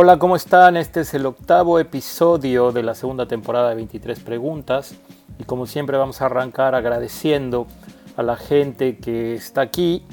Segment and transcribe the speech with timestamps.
[0.00, 0.76] Hola, ¿cómo están?
[0.76, 4.94] Este es el octavo episodio de la segunda temporada de 23 preguntas
[5.40, 7.66] y como siempre vamos a arrancar agradeciendo
[8.16, 10.04] a la gente que está aquí,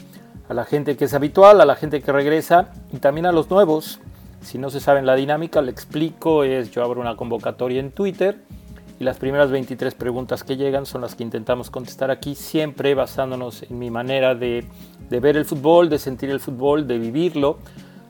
[0.49, 3.47] a la gente que es habitual, a la gente que regresa y también a los
[3.51, 3.99] nuevos.
[4.41, 8.39] Si no se saben la dinámica, le explico, es yo abro una convocatoria en Twitter
[8.99, 13.61] y las primeras 23 preguntas que llegan son las que intentamos contestar aquí, siempre basándonos
[13.61, 14.65] en mi manera de,
[15.11, 17.59] de ver el fútbol, de sentir el fútbol, de vivirlo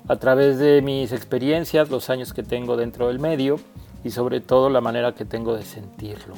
[0.08, 3.58] a través de mis experiencias, los años que tengo dentro del medio
[4.04, 6.36] y sobre todo la manera que tengo de sentirlo.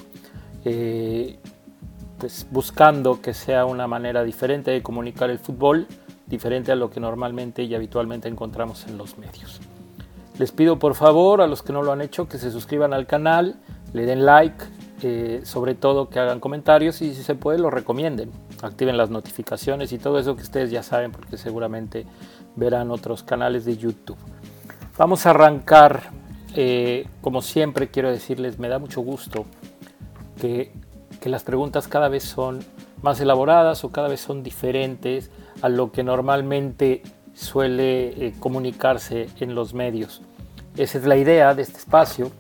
[0.64, 1.38] Eh,
[2.18, 5.88] pues buscando que sea una manera diferente de comunicar el fútbol,
[6.26, 9.60] diferente a lo que normalmente y habitualmente encontramos en los medios.
[10.40, 13.06] Les pido por favor a los que no lo han hecho que se suscriban al
[13.08, 13.56] canal,
[13.94, 14.66] le den like,
[15.04, 18.32] eh, sobre todo que hagan comentarios y si se puede lo recomienden,
[18.62, 22.06] activen las notificaciones y todo eso que ustedes ya saben porque seguramente
[22.58, 24.18] verán otros canales de YouTube.
[24.98, 26.10] Vamos a arrancar,
[26.56, 29.46] eh, como siempre quiero decirles, me da mucho gusto
[30.42, 30.74] que,
[31.24, 32.60] las preguntas cada vez son
[33.02, 35.30] más elaboradas o cada vez son diferentes
[35.62, 40.22] a lo que normalmente suele eh, comunicarse en los medios.
[40.78, 42.32] Esa es la idea de este espacio,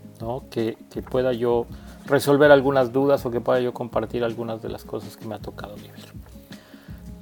[0.50, 1.67] que, que pueda yo
[2.06, 5.39] resolver algunas dudas o que pueda yo compartir algunas de las cosas que me ha
[5.39, 6.13] tocado vivir.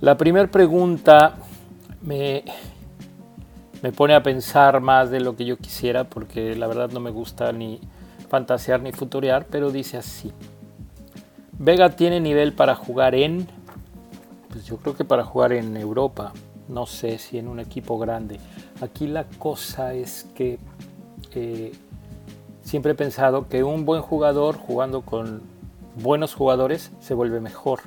[0.02, 1.36] La primera pregunta
[2.04, 2.44] me,
[3.86, 7.12] me pone a pensar más de lo que yo quisiera porque la verdad no me
[7.12, 7.80] gusta ni
[8.30, 10.32] fantasear ni futurear, pero dice así.
[11.60, 13.46] Vega tiene nivel para jugar en,
[14.50, 16.34] pues yo creo que para jugar en Europa,
[16.68, 18.40] no sé si en un equipo grande.
[18.82, 20.58] Aquí la cosa es que
[21.36, 21.72] eh,
[22.64, 25.44] siempre he pensado que un buen jugador jugando con
[26.02, 27.82] buenos jugadores se vuelve mejor.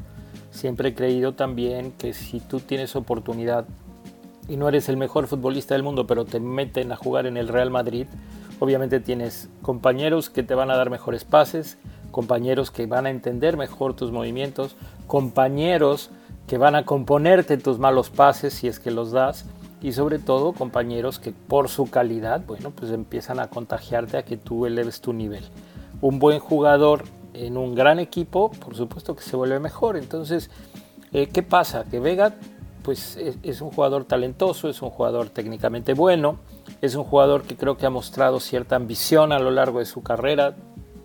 [0.53, 3.67] Siempre he creído también que si tú tienes oportunidad
[4.49, 7.49] y no eres el mejor futbolista del mundo, pero te meten a jugar en el
[7.49, 8.07] Real Madrid,
[8.59, 11.79] obviamente tienes compañeros que te van a dar mejores pases,
[12.11, 14.77] compañeros que van a entender mejor tus movimientos,
[15.07, 16.11] compañeros
[16.47, 19.45] que van a componerte tus malos pases si es que los das
[19.81, 24.37] y sobre todo compañeros que por su calidad, bueno, pues empiezan a contagiarte a que
[24.37, 25.45] tú eleves tu nivel.
[26.01, 27.05] Un buen jugador
[27.35, 29.97] en un gran equipo, por supuesto que se vuelve mejor.
[29.97, 30.51] Entonces,
[31.13, 31.85] eh, ¿qué pasa?
[31.85, 32.35] Que Vega
[32.89, 36.39] pues es, un jugador talentoso, es un jugador técnicamente bueno,
[36.81, 40.03] es un jugador que creo que ha mostrado cierta ambición a lo largo de su
[40.03, 40.57] carrera.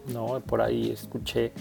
[0.08, 0.40] ¿no?
[0.40, 1.52] Por ahí escuché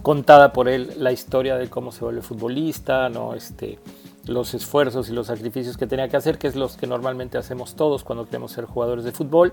[0.00, 3.34] contada por él la historia de cómo se vuelve futbolista, ¿no?
[3.34, 3.78] este,
[4.24, 7.74] los esfuerzos y los sacrificios que tenía que hacer, que es los que normalmente hacemos
[7.74, 9.52] todos cuando queremos ser jugadores de fútbol.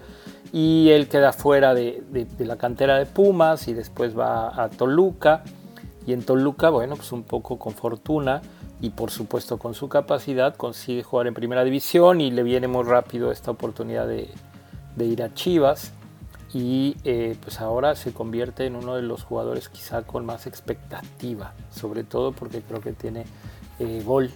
[0.53, 5.43] Y él queda fuera de, de la cantera de Pumas y después va a Toluca.
[6.07, 8.41] Y en Toluca, bueno, pues un poco con fortuna,
[8.85, 12.83] y por supuesto con su capacidad consigue jugar en primera división y le viene muy
[12.83, 14.29] rápido esta oportunidad de,
[15.03, 15.91] ir a Chivas
[16.53, 21.53] y eh, pues ahora se convierte en uno de los jugadores quizá con más expectativa,
[21.71, 23.25] sobre todo porque creo que tiene
[23.79, 24.29] eh, gol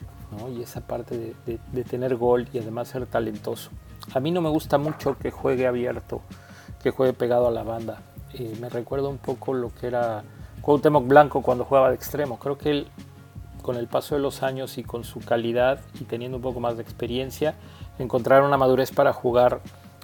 [0.58, 3.70] y esa parte de, tener gol y además ser talentoso.
[4.16, 6.22] A mí no me gusta mucho que juegue abierto,
[6.82, 8.02] que juegue pegado a la banda.
[8.34, 10.24] Eh, me recuerda un poco lo que era
[10.62, 12.40] Cuauhtémoc Blanco cuando jugaba de extremo.
[12.40, 12.88] Creo que él
[13.70, 16.78] con el paso de los años y con su calidad y teniendo un poco más
[16.78, 17.54] de experiencia,
[18.00, 19.62] encontrar una madurez para jugar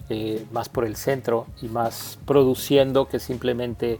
[0.07, 3.97] eh, más por el centro y más produciendo que simplemente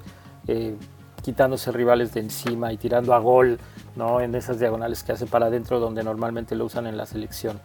[0.48, 0.76] eh,
[1.24, 3.58] quitándose rivales de encima y tirando a gol
[3.96, 4.22] ¿no?
[4.22, 7.60] en esas diagonales que hace para adentro donde normalmente lo usan en la selección.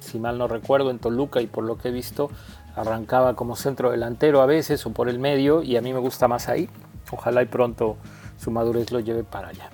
[0.00, 2.28] Si mal no recuerdo, en Toluca y por lo que he visto,
[2.76, 6.28] arrancaba como centro delantero a veces o por el medio y a mí me gusta
[6.28, 6.68] más ahí.
[7.10, 7.96] Ojalá y pronto
[8.36, 9.70] su madurez lo lleve para allá.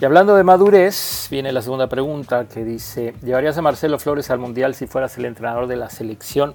[0.00, 4.38] Y hablando de madurez, viene la segunda pregunta que dice, ¿llevarías a Marcelo Flores al
[4.38, 6.54] Mundial si fueras el entrenador de la selección?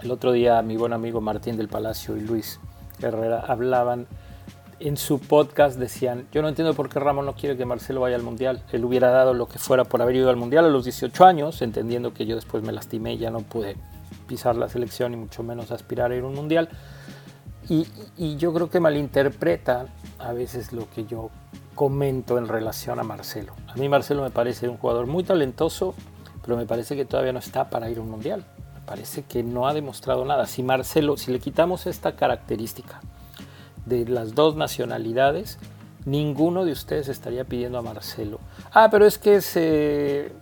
[0.00, 2.60] El otro día mi buen amigo Martín del Palacio y Luis
[3.00, 4.06] Herrera hablaban
[4.78, 8.14] en su podcast, decían, yo no entiendo por qué Ramón no quiere que Marcelo vaya
[8.14, 8.62] al Mundial.
[8.70, 11.62] Él hubiera dado lo que fuera por haber ido al Mundial a los 18 años,
[11.62, 13.74] entendiendo que yo después me lastimé y ya no pude
[14.28, 16.68] pisar la selección y mucho menos aspirar a ir a un Mundial.
[17.68, 19.86] Y, y yo creo que malinterpreta
[20.20, 21.30] a veces lo que yo
[21.74, 23.54] comento en relación a Marcelo.
[23.68, 25.94] A mí Marcelo me parece un jugador muy talentoso,
[26.42, 28.44] pero me parece que todavía no está para ir a un mundial.
[28.74, 30.46] Me parece que no ha demostrado nada.
[30.46, 33.00] Si Marcelo, si le quitamos esta característica
[33.86, 35.58] de las dos nacionalidades,
[36.04, 38.40] ninguno de ustedes estaría pidiendo a Marcelo.
[38.72, 40.32] Ah, pero es que es eh,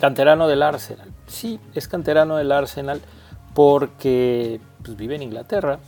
[0.00, 1.08] canterano del Arsenal.
[1.26, 3.00] Sí, es canterano del Arsenal
[3.54, 5.78] porque pues, vive en Inglaterra.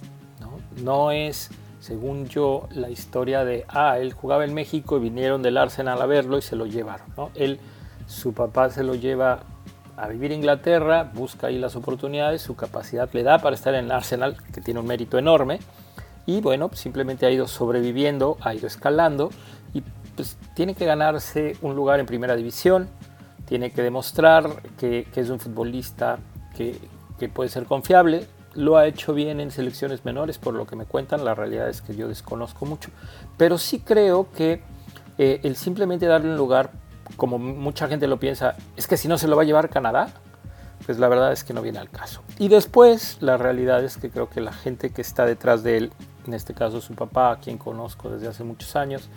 [0.41, 5.42] No, no es según yo, la historia de, ah, él jugaba en México y vinieron
[5.42, 7.06] del Arsenal a verlo y se lo llevaron.
[7.16, 7.30] ¿no?
[7.34, 7.58] Él,
[8.06, 9.40] su papá se lo lleva
[9.96, 13.90] a vivir en Inglaterra, busca ahí las oportunidades, su capacidad le da para estar en
[13.92, 15.58] Arsenal, que tiene un mérito enorme,
[16.24, 19.30] y bueno, simplemente ha ido sobreviviendo, ha ido escalando,
[19.74, 19.82] y
[20.16, 22.88] pues tiene que ganarse un lugar en primera división,
[23.46, 26.18] tiene que demostrar que, es un futbolista
[26.56, 26.78] que,
[27.34, 28.26] puede ser confiable.
[28.55, 31.25] Lo ha hecho bien en selecciones menores, por lo que me cuentan.
[31.25, 32.91] La realidad es que yo desconozco mucho.
[33.37, 34.62] Pero sí creo que
[35.19, 36.70] eh, el simplemente darle un lugar,
[37.17, 40.08] como mucha gente lo piensa, es que si no se lo va a llevar Canadá,
[40.87, 42.23] pues la verdad es que no viene al caso.
[42.38, 45.93] Y después, la realidad es que creo que la gente que está detrás de él,
[46.26, 49.08] en este caso su papá, a quien conozco desde hace muchos años,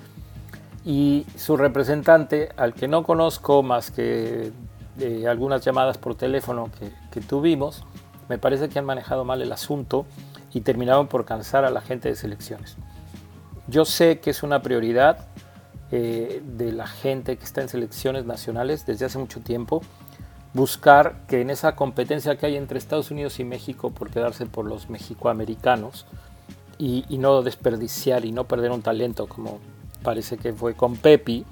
[0.86, 4.52] y su representante, al que no conozco más que
[4.98, 6.70] de algunas llamadas por teléfono
[7.12, 7.84] que, tuvimos,
[8.30, 10.06] me parece que han manejado mal el asunto
[10.54, 12.78] y terminaron por cansar a la gente de selecciones.
[13.68, 15.28] Yo sé que es una prioridad
[15.92, 19.82] eh, de la gente que está en selecciones nacionales desde hace mucho tiempo
[20.54, 24.66] buscar que en esa competencia que hay entre Estados Unidos y México por quedarse por
[24.66, 26.06] los mexicoamericanos
[26.78, 29.60] y, y no desperdiciar y no perder un talento como
[30.04, 31.46] parece que fue con Pepi,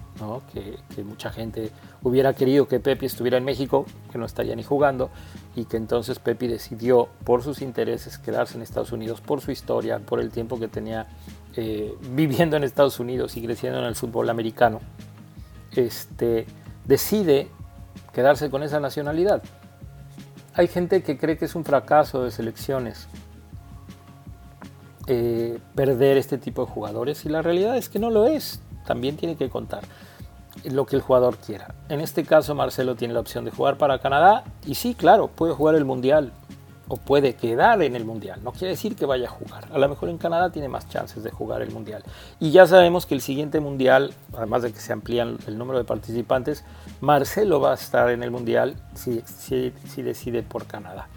[0.53, 1.71] que, mucha gente
[2.03, 5.09] hubiera querido que Pepi estuviera en México, que no estaría ni jugando,
[5.55, 9.99] y que entonces Pepi decidió por sus intereses quedarse en Estados Unidos, por su historia,
[9.99, 11.07] por el tiempo que tenía
[11.55, 14.79] eh, viviendo en Estados Unidos y creciendo en el fútbol americano,
[15.75, 16.45] este,
[16.85, 17.49] decide
[18.13, 19.41] quedarse con esa nacionalidad.
[20.53, 23.07] Hay gente que cree que es un fracaso de selecciones
[25.07, 28.61] eh, perder este tipo de jugadores y la realidad es que no lo es.
[28.85, 29.83] También tiene que contar
[30.65, 31.73] lo que el jugador quiera.
[31.89, 35.53] En este caso Marcelo tiene la opción de jugar para Canadá y sí, claro, puede
[35.53, 36.31] jugar el Mundial
[36.87, 38.41] o puede quedar en el Mundial.
[38.43, 39.69] No quiere decir que vaya a jugar.
[39.71, 42.03] A lo mejor en Canadá tiene más chances de jugar el Mundial.
[42.39, 45.85] Y ya sabemos que el siguiente Mundial, además de que se amplían el número de
[45.85, 46.65] participantes,
[46.99, 51.07] Marcelo va a estar en el Mundial si, si decide por Canadá.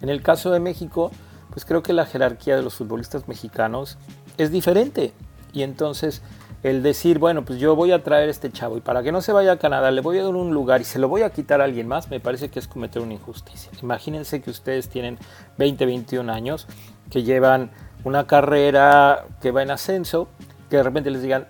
[0.00, 1.12] En el caso de México,
[1.50, 3.98] pues creo que la jerarquía de los futbolistas mexicanos
[4.38, 5.12] es diferente.
[5.52, 6.22] Y entonces
[6.62, 9.32] el decir, bueno, pues yo voy a traer este chavo y para que no se
[9.32, 11.60] vaya a Canadá le voy a dar un lugar y se lo voy a quitar
[11.60, 13.70] a alguien más, me parece que es cometer una injusticia.
[13.82, 15.18] Imagínense que ustedes tienen
[15.58, 16.68] 20, 21 años,
[17.10, 17.70] que llevan
[18.04, 20.28] una carrera que va en ascenso,
[20.70, 21.48] que de repente les digan,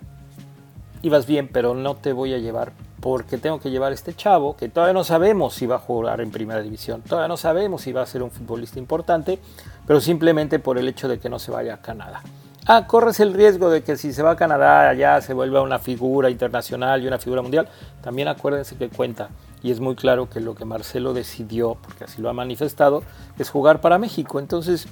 [1.03, 4.69] ibas bien, pero no te voy a llevar porque tengo que llevar este chavo que
[4.69, 8.03] todavía no sabemos si va a jugar en primera división, todavía no sabemos si va
[8.03, 9.41] a ser un futbolista importante,
[9.87, 12.23] pero simplemente por el hecho de que no se vaya a Canadá.
[12.65, 15.81] Ah, corres el riesgo de que si se va a Canadá allá se vuelva una
[15.81, 17.69] figura internacional y una figura mundial.
[18.03, 19.31] También acuérdense que cuenta,
[19.65, 23.03] y es muy claro que lo que Marcelo decidió, porque así lo ha manifestado,
[23.37, 24.39] es jugar para México.
[24.39, 24.87] Entonces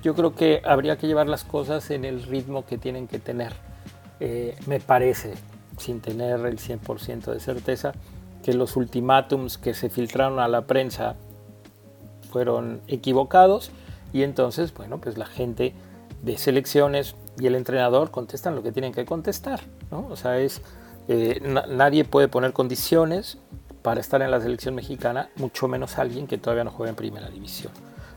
[0.00, 3.52] yo creo que habría que llevar las cosas en el ritmo que tienen que tener,
[4.20, 5.34] eh, me parece
[5.76, 7.94] sin tener el 100% de certeza,
[8.44, 11.16] que los ultimátums que se filtraron a la prensa
[12.30, 13.72] fueron equivocados
[14.12, 15.74] y entonces, bueno, pues la gente
[16.22, 19.60] de selecciones y el entrenador contestan lo que tienen que contestar,
[19.90, 20.06] ¿no?
[20.10, 20.62] O sea, es,
[21.08, 23.38] eh, nadie puede poner condiciones
[23.82, 27.28] para estar en la selección mexicana, mucho menos alguien que todavía no juega en primera
[27.28, 27.72] división.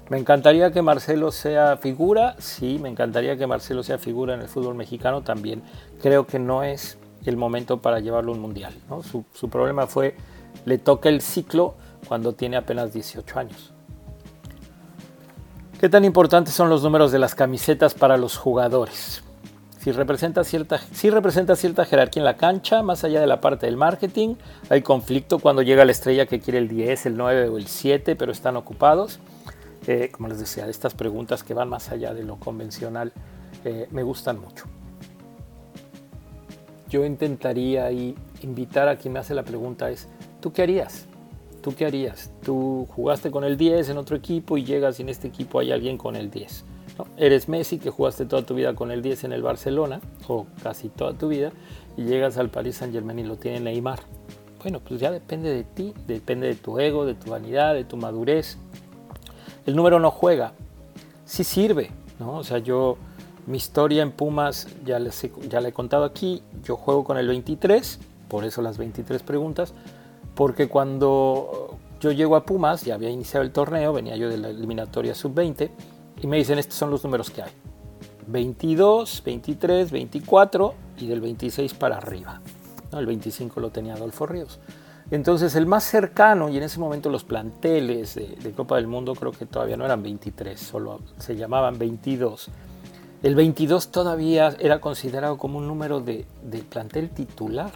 [0.10, 4.50] Me encantaría que Marcelo sea figura, sí, me encantaría que Marcelo sea figura en el
[4.50, 5.64] fútbol mexicano también.
[6.02, 8.74] Creo que no es el momento para llevarlo a un mundial.
[9.10, 10.18] Su, problema fue,
[10.66, 11.76] le toca el ciclo
[12.08, 13.72] cuando tiene apenas 18 años.
[15.82, 19.24] ¿Qué tan importantes son los números de las camisetas para los jugadores?
[19.80, 23.66] Si representa, cierta, si representa cierta jerarquía en la cancha, más allá de la parte
[23.66, 24.36] del marketing,
[24.70, 28.16] hay conflicto cuando llega la estrella que quiere el 10, el 9 o el 7,
[28.16, 29.20] pero están ocupados.
[29.88, 33.12] Eh, como les decía, estas preguntas que van más allá de lo convencional
[33.66, 34.66] eh, me gustan mucho
[36.92, 37.90] yo intentaría
[38.42, 40.10] invitar a quien me hace la pregunta es,
[40.42, 41.08] ¿tú qué harías?
[41.62, 42.32] ¿Tú qué harías?
[42.44, 45.72] Tú jugaste con el 10 en otro equipo y llegas y en este equipo hay
[45.72, 46.66] alguien con el 10.
[47.18, 50.90] Eres Messi que jugaste toda tu vida con el 10 en el Barcelona, o casi
[50.90, 51.52] toda tu vida,
[51.98, 54.00] y llegas al Paris Saint Germain y lo tiene Neymar.
[54.62, 57.98] Bueno, pues ya depende de ti, depende de tu ego, de tu vanidad, de tu
[57.98, 58.58] madurez.
[59.66, 60.54] El número no juega,
[61.26, 62.38] sí sirve, ¿no?
[62.38, 62.98] O sea, yo
[63.48, 66.44] mi historia en Pumas ya, les ya la he contado aquí.
[66.64, 69.74] Yo juego con el 23, por eso las 23 preguntas,
[70.42, 74.50] porque cuando yo llego a Pumas, ya había iniciado el torneo, venía yo de la
[74.50, 75.70] eliminatoria sub-20,
[76.20, 77.52] y me dicen estos son los números que hay.
[78.26, 82.42] 22, 23, 24 y del 26 para arriba.
[82.92, 84.60] El 25 lo tenía Adolfo Ríos.
[85.12, 89.14] Entonces el más cercano, y en ese momento los planteles de, de Copa del Mundo
[89.14, 92.50] creo que todavía no eran 23, solo se llamaban 22
[93.24, 96.26] el 22 todavía era considerado como un número de,
[96.70, 97.72] plantel titular,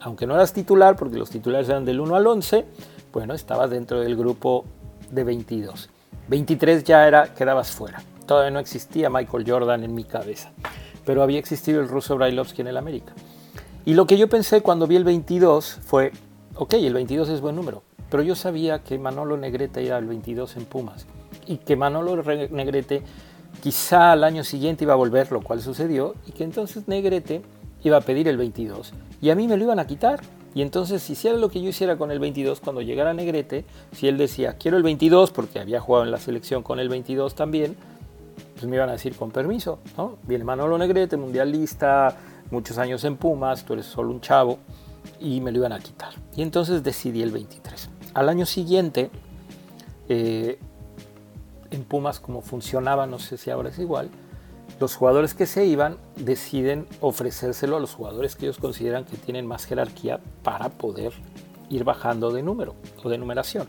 [0.00, 2.66] aunque no eras titular porque los titulares eran del 1 al 11,
[3.12, 4.64] bueno, estaba dentro del grupo
[5.10, 5.90] de 22.
[6.28, 8.02] 23 ya era, quedabas fuera.
[8.26, 10.52] Todavía no existía Michael Jordan en mi cabeza,
[11.04, 13.12] pero había existido el ruso Brailovsky en el América.
[13.84, 16.12] Y lo que yo pensé cuando vi el 22 fue,
[16.54, 20.56] ok, el 22 es buen número, pero yo sabía que Manolo Negrete era el 22
[20.56, 21.06] en Pumas
[21.46, 23.02] y que Manolo Negrete
[23.62, 27.42] quizá al año siguiente iba a volver, lo cual sucedió, y que entonces Negrete
[27.82, 30.20] iba a pedir el 22 y a mí me lo iban a quitar.
[30.52, 34.08] Y entonces, si hiciera lo que yo hiciera con el 22, cuando llegara Negrete, si
[34.08, 37.76] él decía, quiero el 22, porque había jugado en la selección con el 22 también,
[38.54, 40.16] pues me iban a decir, con permiso, ¿no?
[40.24, 42.16] Viene Manolo Negrete, mundialista,
[42.50, 44.58] muchos años en Pumas, tú eres solo un chavo,
[45.20, 46.14] y me lo iban a quitar.
[46.36, 47.88] Y entonces decidí el 23.
[48.14, 49.10] Al año siguiente,
[50.08, 50.58] eh,
[51.70, 54.10] en Pumas, como funcionaba, no sé si ahora es igual,
[54.80, 59.46] los jugadores que se iban deciden ofrecérselo a los jugadores que ellos consideran que tienen
[59.46, 61.12] más jerarquía para poder
[61.68, 63.68] ir bajando de número o de numeración.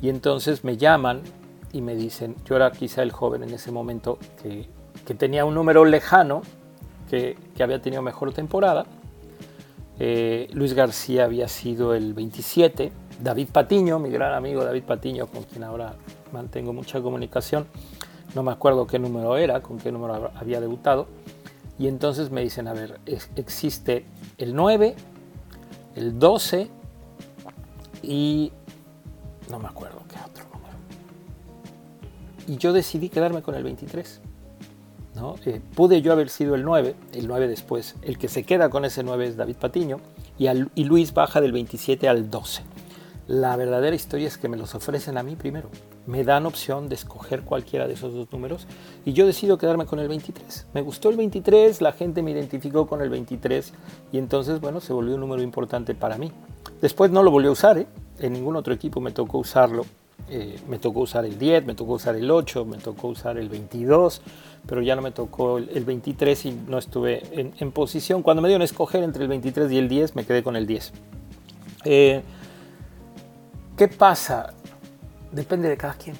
[0.00, 1.22] Y entonces me llaman
[1.72, 4.66] y me dicen, yo era quizá el joven en ese momento que,
[5.14, 6.40] tenía un número lejano,
[7.10, 8.86] que, había tenido mejor temporada.
[9.98, 15.42] Eh, Luis García había sido el 27, David Patiño, mi gran amigo David Patiño, con
[15.42, 15.94] quien ahora
[16.32, 17.66] mantengo mucha comunicación,
[18.34, 21.06] no me acuerdo qué número era, con qué número había debutado,
[21.78, 23.00] y entonces me dicen, a ver,
[23.36, 24.04] existe
[24.38, 24.94] el 9,
[25.96, 26.70] el 12
[28.02, 28.52] y
[29.50, 30.76] no me acuerdo qué otro número.
[32.46, 34.20] Y yo decidí quedarme con el 23.
[35.14, 35.36] ¿no?
[35.46, 37.96] Eh, pude yo haber sido el 9, el 9 después.
[38.02, 39.98] El que se queda con ese 9 es David Patiño
[40.38, 42.62] y, y Luis baja del 27 al 12.
[43.26, 45.70] La verdadera historia es que me los ofrecen a mí primero
[46.06, 48.66] me dan opción de escoger cualquiera de esos dos números
[49.04, 50.66] y yo decido quedarme con el 23.
[50.74, 53.72] Me gustó el 23, la gente me identificó con el 23
[54.12, 56.30] y entonces, bueno, se volvió un número importante para mí.
[56.80, 57.86] Después no lo volví a usar, ¿eh?
[58.18, 59.84] en ningún otro equipo me tocó usarlo.
[60.30, 63.48] Eh, me tocó usar el 10, me tocó usar el 8, me tocó usar el
[63.48, 64.22] 22,
[64.66, 68.22] pero ya no me tocó el, 23 y no estuve en, posición.
[68.22, 70.66] Cuando me dieron a escoger entre el 23 y el 10, me quedé con el
[70.66, 70.92] 10.
[71.84, 72.22] Eh,
[73.76, 74.54] ¿Qué pasa?
[75.34, 76.16] depende de cada quien.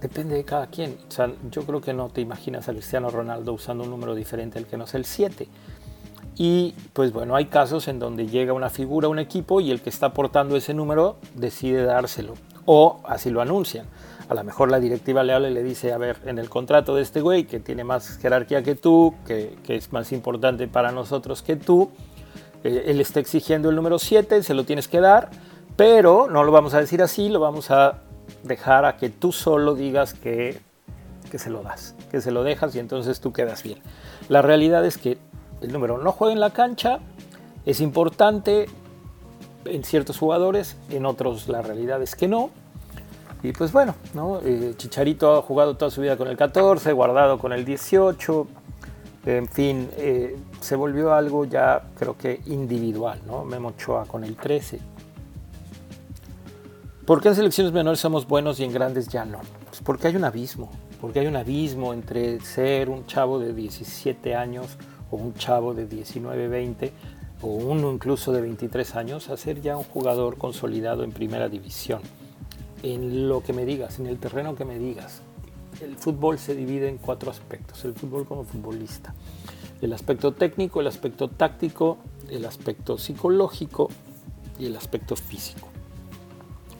[0.00, 0.96] Depende de cada quien.
[1.08, 4.58] O sea, yo creo que no te imaginas a Cristiano Ronaldo usando un número diferente
[4.58, 5.48] al que no es el 7.
[6.36, 9.90] Y pues bueno, hay casos en donde llega una figura, un equipo y el que
[9.90, 12.34] está aportando ese número decide dárselo.
[12.64, 13.86] O así lo anuncian.
[14.28, 16.94] A lo mejor la directiva le habla y le dice, a ver, en el contrato
[16.94, 21.42] de este güey que tiene más jerarquía que tú, que, es más importante para nosotros
[21.42, 21.90] que tú,
[22.62, 25.30] eh, él está exigiendo el número 7, se lo tienes que dar,
[25.78, 28.00] pero no lo vamos a decir así, lo vamos a
[28.42, 30.60] dejar a que tú solo digas que,
[31.30, 33.78] que se lo das, que se lo dejas y entonces tú quedas bien.
[34.28, 35.18] La realidad es que
[35.60, 36.98] el número no juega en la cancha,
[37.64, 38.66] es importante
[39.66, 42.50] en ciertos jugadores, en otros la realidad es que no.
[43.44, 44.40] Y pues bueno, ¿no?
[44.44, 48.48] Eh, Chicharito ha jugado toda su vida con el 14, guardado con el 18,
[49.26, 53.44] en fin, eh, se volvió algo ya creo que individual, ¿no?
[53.44, 54.97] Memo Ochoa con el 13.
[57.08, 59.40] ¿Por qué en selecciones menores somos buenos y en grandes ya no?
[59.64, 64.34] Pues porque hay un abismo, porque hay un abismo entre ser un chavo de 17
[64.34, 64.76] años
[65.10, 66.92] o un chavo de 19, 20
[67.40, 72.02] o uno incluso de 23 años a ser ya un jugador consolidado en primera división.
[72.82, 75.22] En lo que me digas, en el terreno que me digas.
[75.80, 77.86] El fútbol se divide en cuatro aspectos.
[77.86, 79.14] El fútbol como futbolista.
[79.80, 81.96] El aspecto técnico, el aspecto táctico,
[82.28, 83.88] el aspecto psicológico
[84.58, 85.67] y el aspecto físico.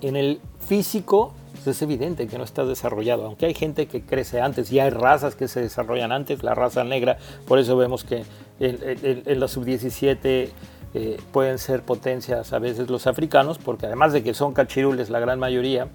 [0.01, 4.41] En el físico pues, es evidente que no está desarrollado, aunque hay gente que crece
[4.41, 8.25] antes y hay razas que se desarrollan antes, la raza negra, por eso vemos que
[8.61, 10.51] en, la sub-17
[10.95, 15.21] eh, pueden ser potencias a veces los africanos, porque además de que son cachirules la
[15.21, 15.89] gran mayoría,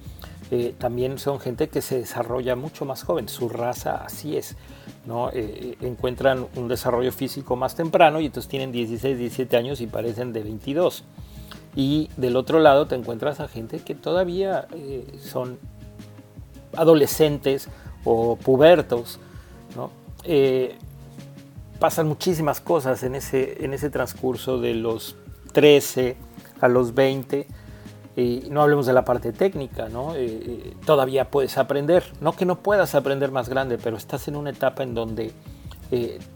[0.52, 4.56] eh, también son gente que se desarrolla mucho más joven, su raza así es,
[5.06, 5.32] ¿no?
[5.34, 10.34] Eh, encuentran un desarrollo físico más temprano y entonces tienen 16, 17 años y parecen
[10.34, 11.04] de 22.
[11.76, 15.58] Y del otro lado te encuentras a gente que todavía eh, son
[16.76, 17.68] adolescentes
[18.04, 19.20] o pubertos,
[20.26, 20.78] eh,
[21.80, 25.16] pasan muchísimas cosas en ese, en ese transcurso de los
[25.52, 26.16] 13
[26.62, 27.48] a los 20.
[28.16, 30.14] Y no hablemos de la parte técnica, ¿no?
[30.16, 34.52] Eh, todavía puedes aprender, no que no puedas aprender más grande, pero estás en una
[34.52, 35.34] etapa en donde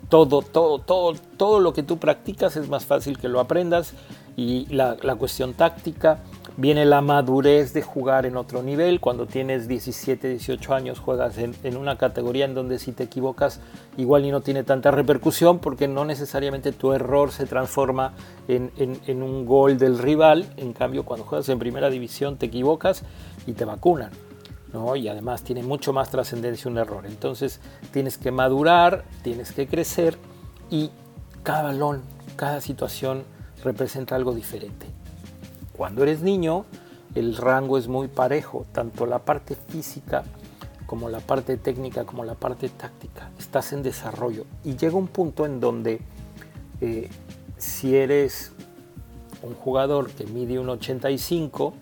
[0.09, 3.93] todo, todo, todo, todo lo que tú practicas es más fácil que lo aprendas
[4.37, 6.19] y la, cuestión táctica,
[6.59, 8.99] Viene la madurez de jugar en otro nivel.
[8.99, 13.59] Cuando tienes 17, 18 años juegas en, una categoría en donde si te equivocas
[13.95, 18.13] igual y no tiene tanta repercusión porque no necesariamente tu error se transforma
[18.47, 20.47] en, en un gol del rival.
[20.57, 23.03] En cambio, cuando juegas en primera división te equivocas
[23.45, 24.09] y te vacunan.
[24.73, 24.95] ¿no?
[24.95, 27.05] Y además tiene mucho más trascendencia un error.
[27.05, 27.59] Entonces
[27.91, 30.17] tienes que madurar, tienes que crecer
[30.71, 30.89] y
[31.43, 32.01] cada balón,
[32.35, 33.36] cada situación
[33.67, 34.87] representa algo diferente.
[35.75, 36.65] Cuando eres niño,
[37.15, 40.23] el rango es muy parejo, tanto la parte física
[40.85, 43.29] como la parte técnica, como la parte táctica.
[43.37, 45.99] Estás en desarrollo y llega un punto en donde
[46.79, 47.09] eh,
[47.57, 48.53] si eres
[49.43, 51.73] un jugador que mide un 85,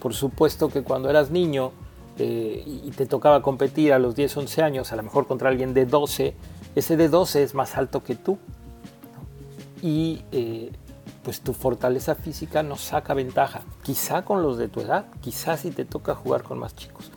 [0.00, 1.72] por supuesto que cuando eras niño
[2.18, 5.72] eh, y te tocaba competir a los 10, 11 años, a lo mejor contra alguien
[5.72, 6.34] de 12,
[6.74, 8.38] ese de 12 es más alto que tú.
[9.80, 10.70] Y eh,
[11.22, 13.62] pues tu fortaleza física nos saca ventaja.
[13.82, 17.10] Quizá con los de tu edad, quizá si te toca jugar con más chicos.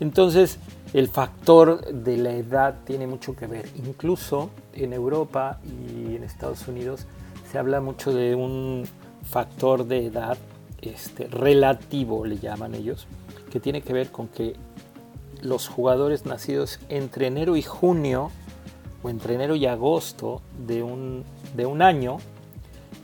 [0.00, 0.58] Entonces,
[0.94, 3.68] el factor de la edad tiene mucho que ver.
[3.76, 7.06] Incluso en Europa y en Estados Unidos
[7.50, 8.84] se habla mucho de un
[9.24, 10.38] factor de edad
[10.80, 13.06] este, relativo, le llaman ellos,
[13.50, 14.56] que tiene que ver con que
[15.40, 18.30] los jugadores nacidos entre enero y junio
[19.02, 21.24] o entre enero y agosto de un,
[21.56, 22.18] de un año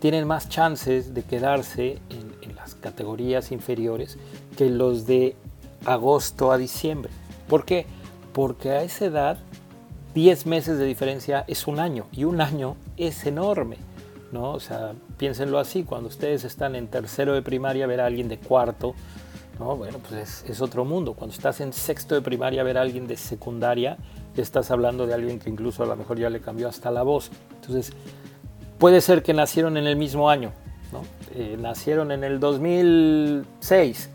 [0.01, 4.19] tienen más chances de quedarse en, las categorías inferiores
[4.57, 5.37] que los de
[5.85, 7.11] agosto a diciembre.
[7.47, 7.87] ¿Por qué?
[8.33, 9.39] Porque a esa edad
[10.15, 13.77] 10 meses de diferencia es un año y un año es enorme.
[14.33, 14.53] ¿no?
[14.53, 18.39] O sea, piénsenlo así, cuando ustedes están en tercero de primaria ver a alguien de
[18.39, 18.95] cuarto,
[19.59, 19.77] ¿no?
[19.77, 21.15] bueno, pues es, es, otro mundo.
[21.15, 23.97] Cuando estás en sexto de primaria ver a alguien de secundaria,
[24.37, 27.31] estás hablando de alguien que incluso a lo mejor ya le cambió hasta la voz.
[27.61, 27.93] Entonces,
[28.79, 30.53] Puede ser que nacieron en el mismo año,
[30.93, 31.03] ¿no?
[31.35, 34.11] Eh, nacieron en el 2006,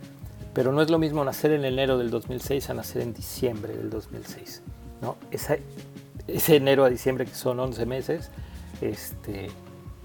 [0.53, 3.89] pero no es lo mismo nacer en enero del 2006 a nacer en diciembre del
[3.89, 4.61] 2006.
[5.01, 5.17] ¿no?
[5.31, 5.61] Ese,
[6.55, 8.31] enero a diciembre, que son 11 meses,
[8.81, 9.47] este,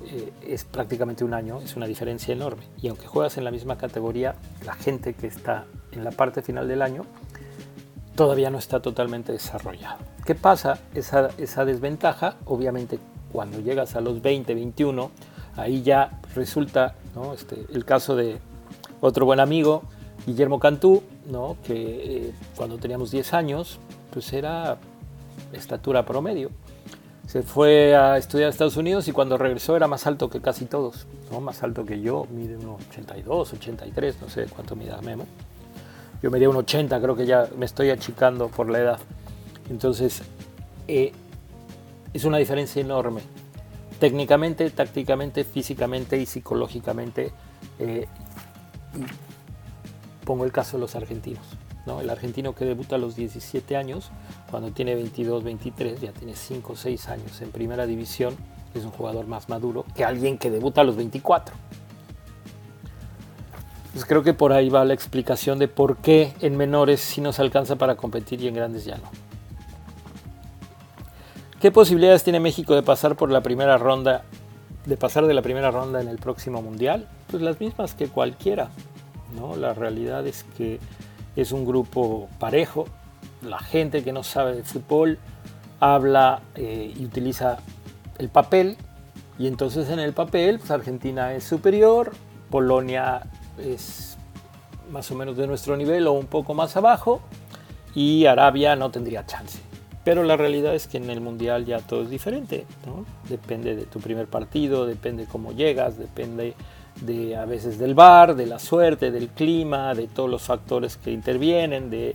[0.05, 2.65] eh, es prácticamente un año, es una diferencia enorme.
[2.83, 4.35] Y aunque juegas en la misma categoría,
[4.67, 7.05] la gente que está en la parte final del año
[8.17, 9.99] todavía no está totalmente desarrollado.
[10.27, 10.81] ¿Qué pasa?
[10.95, 12.99] Esa, esa desventaja, obviamente
[13.33, 15.11] cuando llegas a los 20, 21,
[15.57, 16.95] ahí ya resulta
[17.35, 18.39] este, el caso de
[19.01, 19.83] otro buen amigo,
[20.27, 21.57] Guillermo Cantú, ¿no?
[21.65, 21.75] que
[22.29, 23.79] eh, cuando teníamos 10 años,
[24.13, 24.79] pues era
[25.53, 26.51] estatura promedio.
[27.27, 30.65] Se fue a estudiar a Estados Unidos y cuando regresó era más alto que casi
[30.65, 31.41] todos, ¿no?
[31.41, 35.27] más alto que yo, mide unos 82, 83, no sé cuánto mide Memo.
[36.23, 38.99] Yo medía un 80, creo que ya me estoy achicando por la edad.
[39.71, 40.23] Entonces,
[40.89, 41.13] eh,
[42.13, 43.21] es una diferencia enorme.
[44.01, 47.33] Técnicamente, tácticamente, físicamente y psicológicamente.
[47.79, 48.07] Eh,
[50.25, 51.45] pongo el caso de los argentinos.
[51.87, 52.01] ¿no?
[52.01, 54.11] El argentino que debuta a los 17 años,
[54.51, 58.37] cuando tiene 22, 23, ya tiene 5 o 6 años en primera división,
[58.75, 61.55] es un jugador más maduro que alguien que debuta a los 24.
[63.93, 67.41] Pues creo que por ahí va la explicación de por qué en menores sí nos
[67.41, 69.28] alcanza para competir y en grandes ya no.
[71.61, 74.23] ¿Qué posibilidades tiene México de pasar por la primera ronda,
[74.87, 77.09] de pasar de la primera ronda en el próximo mundial?
[77.29, 78.69] Pues las mismas que cualquiera.
[79.35, 79.57] ¿no?
[79.57, 80.79] La realidad es que
[81.35, 82.87] es un grupo parejo.
[83.43, 85.19] La gente que no sabe de fútbol
[85.81, 87.59] habla eh, y utiliza
[88.19, 88.77] el papel.
[89.37, 92.13] Y entonces en el papel, pues Argentina es superior,
[92.51, 93.23] Polonia
[93.59, 94.17] es
[94.93, 97.21] más o menos de nuestro nivel o un poco más abajo
[97.97, 99.68] y Arabia no tendría chance.
[100.09, 102.65] Pero la realidad es que en el Mundial ya todo es diferente,
[103.29, 106.55] Depende de tu primer partido, depende cómo llegas, depende
[107.03, 111.11] de a veces del bar, de la suerte, del clima, de todos los factores que
[111.11, 112.15] intervienen, de,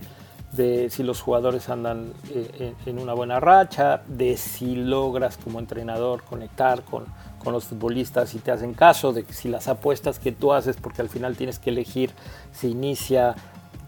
[0.90, 6.82] si los jugadores andan eh, en, una buena racha, de si logras como entrenador conectar
[6.82, 7.04] con,
[7.44, 11.00] con los futbolistas y te hacen caso, de si las apuestas que tú haces, porque
[11.00, 12.10] al final tienes que elegir
[12.50, 13.36] si inicia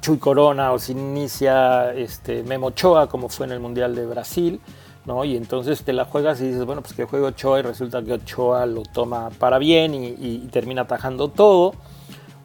[0.00, 4.60] Chuy Corona o si inicia este, Memo Ochoa, como fue en el Mundial de Brasil,
[5.04, 5.24] ¿no?
[5.24, 8.12] Y entonces te la juegas y dices, bueno, pues que juego Ochoa y resulta que
[8.12, 11.74] Ochoa lo toma para bien y, termina atajando todo.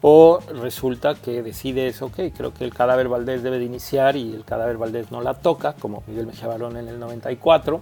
[0.04, 4.44] O resulta que decides, ok, creo que el cadáver Valdés debe de iniciar y el
[4.44, 7.80] cadáver Valdés no la toca, como Miguel Mejía Barón en el 94,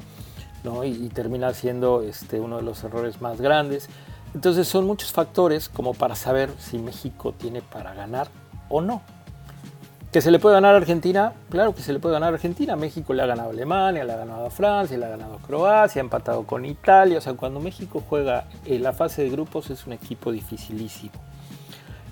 [0.64, 0.84] ¿no?
[0.84, 3.88] y, y, termina siendo este, uno de los errores más grandes.
[4.34, 8.28] Entonces son muchos factores como para saber si México tiene para ganar
[8.68, 9.00] o no.
[10.12, 11.34] ¿Que se le puede ganar a Argentina?
[11.50, 12.74] Claro que se le puede ganar a Argentina.
[12.74, 15.38] México le ha ganado a Alemania, le ha ganado a Francia, le ha ganado a
[15.38, 17.18] Croacia, ha empatado con Italia.
[17.18, 21.12] O sea, cuando México juega en la fase de grupos es un equipo dificilísimo.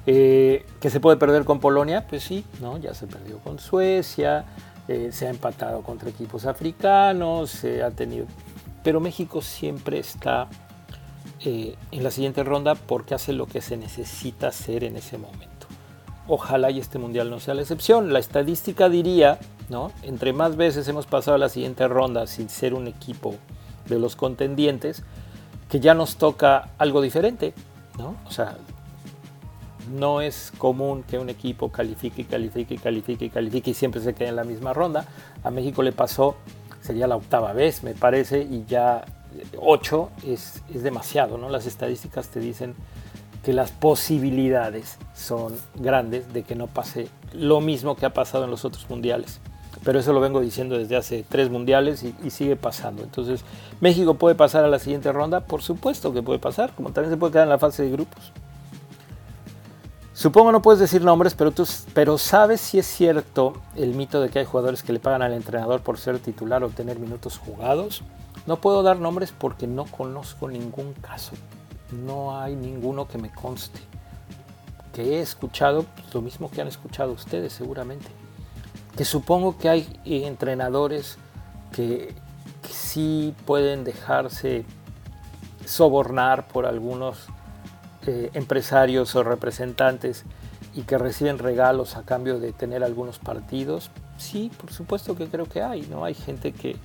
[0.06, 2.06] Eh, ¿Que se puede perder con Polonia?
[2.06, 2.78] Pues sí, ¿no?
[2.78, 4.44] ya se perdió con Suecia,
[4.86, 8.26] eh, se ha empatado contra equipos africanos, ha tenido...
[8.84, 10.46] Pero México siempre está
[11.44, 15.57] eh, en la siguiente ronda porque hace lo que se necesita hacer en ese momento.
[16.28, 18.12] Ojalá y este mundial no sea la excepción.
[18.12, 19.38] La estadística diría,
[19.70, 19.90] ¿no?
[20.02, 23.34] Entre más veces hemos pasado a la siguiente ronda sin ser un equipo
[23.86, 25.02] de los contendientes,
[25.70, 27.54] que ya nos toca algo diferente,
[27.98, 28.16] ¿no?
[28.26, 28.56] O sea,
[29.90, 34.28] no es común que un equipo califique, califique, califique, y califique y siempre se quede
[34.28, 35.06] en la misma ronda.
[35.42, 36.36] A México le pasó,
[36.80, 39.04] sería la octava vez, me parece, y ya
[39.58, 41.48] ocho es, es demasiado, ¿no?
[41.48, 42.74] Las estadísticas te dicen
[43.42, 48.50] que las posibilidades son grandes de que no pase lo mismo que ha pasado en
[48.50, 49.40] los otros mundiales.
[49.84, 53.02] Pero eso lo vengo diciendo desde hace tres mundiales y, sigue pasando.
[53.02, 53.44] Entonces,
[53.80, 55.40] ¿México puede pasar a la siguiente ronda?
[55.40, 58.32] Por supuesto que puede pasar, como también se puede quedar en la fase de grupos.
[60.14, 64.30] Supongo no puedes decir nombres, pero, tú, pero ¿sabes si es cierto el mito de
[64.30, 68.02] que hay jugadores que le pagan al entrenador por ser titular o tener minutos jugados?
[68.44, 71.34] No puedo dar nombres porque no conozco ningún caso.
[71.92, 73.80] No hay ninguno que me conste.
[74.92, 78.08] Que he escuchado pues, lo mismo que han escuchado ustedes seguramente.
[78.96, 81.18] Que supongo que hay entrenadores
[81.72, 82.14] que,
[82.62, 84.64] que sí pueden dejarse
[85.64, 87.28] sobornar por algunos
[88.06, 90.24] eh, empresarios o representantes
[90.74, 95.46] y que reciben regalos a cambio de tener algunos partidos, sí, por supuesto que creo
[95.46, 96.04] que hay, ¿no?
[96.04, 96.76] Hay gente que,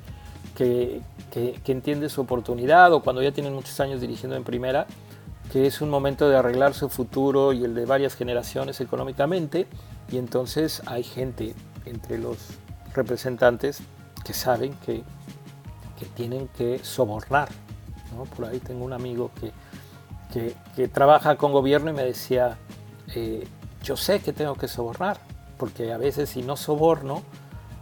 [0.56, 1.02] que,
[1.66, 4.86] entiende su oportunidad o cuando ya tienen muchos años dirigiendo en primera,
[5.52, 9.68] que es un momento de arreglar su futuro y el de varias generaciones económicamente,
[10.12, 12.38] y entonces hay gente entre los
[12.94, 13.80] representantes
[14.24, 15.04] que saben que,
[16.00, 17.50] que tienen que sobornar.
[18.16, 18.26] ¿no?
[18.26, 19.52] Por ahí tengo un amigo que
[20.76, 22.58] que, trabaja con gobierno y me decía,
[23.16, 23.48] eh,
[23.84, 25.18] yo sé que tengo que sobornar,
[25.58, 27.22] porque a veces si no soborno,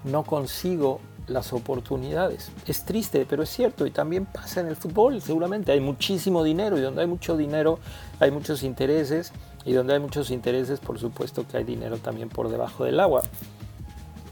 [0.04, 1.00] no consigo
[1.32, 2.52] las oportunidades.
[2.68, 6.78] Es triste, pero es cierto, y también pasa en el fútbol, seguramente hay muchísimo dinero,
[6.78, 7.80] y donde hay mucho dinero
[8.20, 9.32] hay muchos intereses,
[9.66, 13.24] y donde hay muchos intereses, por supuesto que hay dinero también por debajo del agua.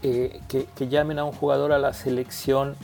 [0.01, 2.75] Eh, que, que llamen a un jugador a la selección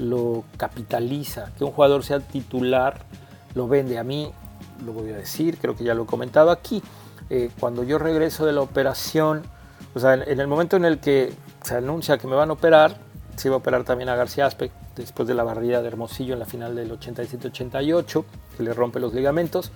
[0.00, 3.00] lo capitaliza, que un jugador sea titular
[3.54, 3.98] lo vende.
[3.98, 4.32] A mí
[4.84, 6.82] lo voy a decir, creo que ya lo he comentado aquí.
[7.28, 9.42] Eh, cuando yo regreso de la operación,
[9.94, 12.96] o sea, en, el momento en el que se anuncia que me van a operar,
[13.40, 16.40] se iba a operar también a García Aspe, después de la barrida de Hermosillo en
[16.40, 18.24] la final del 87-88,
[18.56, 19.72] que le rompe los ligamentos,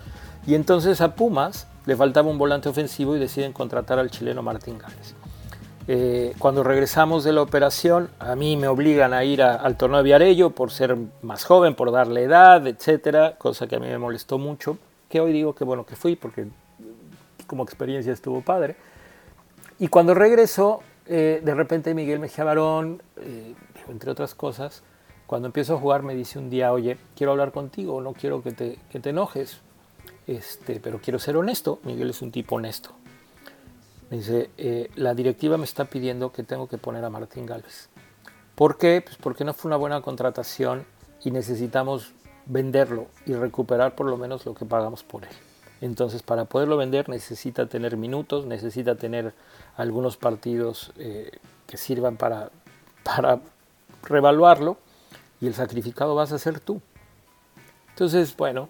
[0.46, 4.79] y entonces a Pumas le faltaba un volante ofensivo y deciden contratar al chileno Martín
[4.79, 5.14] Gales.
[5.87, 10.05] Eh, cuando regresamos de la operación, a mí me obligan a ir al torneo de
[10.05, 14.38] Viarello por ser más joven, por darle edad, etcétera, cosa que a mí me molestó
[14.38, 14.79] mucho
[15.14, 16.48] que hoy digo que bueno que fui porque
[17.46, 18.74] como experiencia estuvo padre.
[19.79, 23.55] Y cuando regreso, eh, de repente Miguel Mejía Barón, eh,
[23.88, 24.83] entre otras cosas,
[25.27, 28.53] cuando empiezo a jugar me dice un día, oye, quiero hablar contigo, no quiero que
[28.53, 29.61] te, enojes,
[30.27, 31.81] este, pero quiero ser honesto.
[31.85, 32.90] Miguel es un tipo honesto.
[34.11, 37.88] Me dice, eh, la directiva me está pidiendo que tengo que poner a Martín Galvez.
[38.55, 39.03] ¿Por qué?
[39.05, 40.87] Pues porque no fue una buena contratación
[41.25, 42.12] y necesitamos
[42.47, 45.31] venderlo y recuperar por lo menos lo que pagamos por él.
[45.81, 49.35] Entonces, para poderlo vender necesita tener minutos, necesita tener
[49.77, 51.31] algunos partidos eh,
[51.67, 52.51] que sirvan para,
[53.03, 53.41] para
[54.03, 54.77] revaluarlo
[55.41, 56.81] y el sacrificado vas a ser tú.
[57.91, 58.69] Entonces, bueno,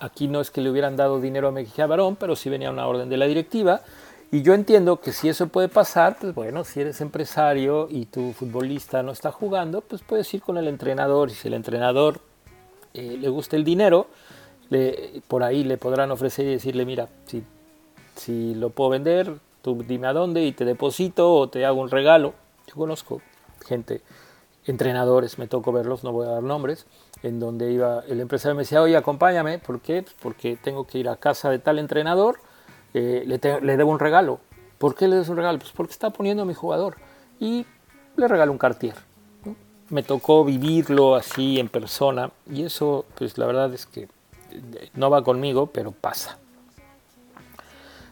[0.00, 2.86] aquí no es que le hubieran dado dinero a Mejía Barón, pero sí venía una
[2.86, 3.82] orden de la directiva.
[4.30, 8.32] Y yo entiendo que si eso puede pasar, pues bueno, si eres empresario y tu
[8.32, 11.30] futbolista no está jugando, pues puedes ir con el entrenador.
[11.30, 12.20] Y si el entrenador
[12.94, 14.08] eh, le gusta el dinero,
[15.28, 17.44] por ahí le podrán ofrecer y decirle, mira, si,
[18.16, 21.90] si lo puedo vender, tú dime a dónde y te deposito o te hago un
[21.90, 22.34] regalo.
[22.68, 23.22] Yo conozco
[23.66, 24.02] gente,
[24.66, 26.86] entrenadores, me tocó verlos, no voy a dar nombres,
[27.22, 30.02] en donde iba el empresario me decía, oye, acompáñame, ¿por qué?
[30.02, 32.40] Pues porque tengo que ir a casa de tal entrenador,
[32.92, 34.38] eh, le, le, debo un regalo.
[34.76, 35.58] ¿Por qué le debes un regalo?
[35.58, 36.96] Pues porque está poniendo a mi jugador.
[37.40, 37.64] Y
[38.16, 38.94] le regalo un cartier
[39.90, 44.08] me tocó vivirlo así en persona y eso pues la verdad es que
[44.94, 46.38] no va conmigo, pero pasa.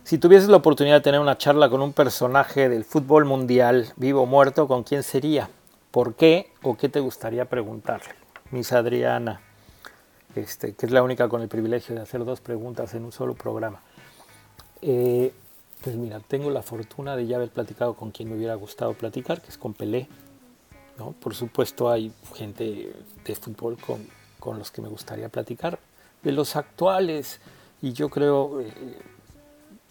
[0.04, 4.22] Si tuvieses la oportunidad de tener una charla con un personaje del fútbol mundial, vivo
[4.22, 5.48] o muerto, ¿con quién sería?
[5.90, 8.14] ¿Por qué o qué te gustaría preguntarle?
[8.50, 9.40] Miss Adriana,
[10.34, 13.34] este, que es la única con el privilegio de hacer dos preguntas en un solo
[13.34, 13.80] programa.
[14.80, 15.32] Eh,
[15.82, 19.40] pues mira, tengo la fortuna de ya haber platicado con quien me hubiera gustado platicar,
[19.40, 20.08] que es con Pelé,
[21.20, 22.92] por supuesto hay gente
[23.24, 23.76] de fútbol
[24.38, 25.78] con, los que me gustaría platicar.
[26.22, 27.40] De los actuales,
[27.80, 28.72] y yo creo, eh,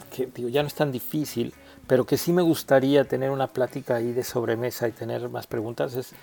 [0.06, 1.54] que digo, ya no es tan difícil,
[1.88, 5.96] pero que sí me gustaría tener una plática ahí de sobremesa y tener más preguntas,
[5.96, 6.14] es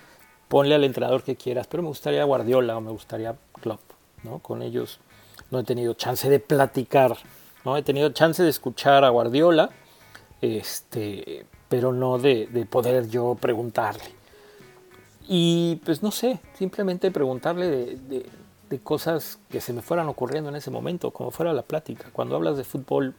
[0.49, 3.81] ponle al entrenador que quieras, pero me gustaría Guardiola o me gustaría Klopp,
[4.23, 4.39] ¿no?
[4.39, 4.99] Con ellos
[5.51, 7.17] no he tenido chance de platicar,
[7.65, 7.77] ¿no?
[7.77, 9.71] He tenido chance de escuchar a Guardiola,
[10.41, 14.19] este, pero no de, de poder yo preguntarle.
[15.29, 18.27] Y pues no sé, simplemente preguntarle de,
[18.71, 22.09] de, cosas que se me fueran ocurriendo en ese momento, como fuera la plática.
[22.13, 23.15] Cuando hablas de fútbol,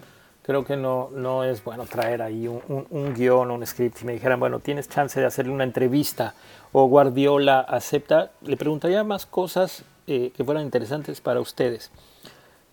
[0.50, 4.06] creo que no, no es bueno traer ahí un, un, un guion, un script y
[4.06, 6.34] me dijeran, bueno, tienes chance de hacerle una entrevista
[6.72, 11.92] o Guardiola acepta, le preguntaría más cosas eh, que fueran interesantes para ustedes.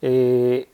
[0.00, 0.70] Eh,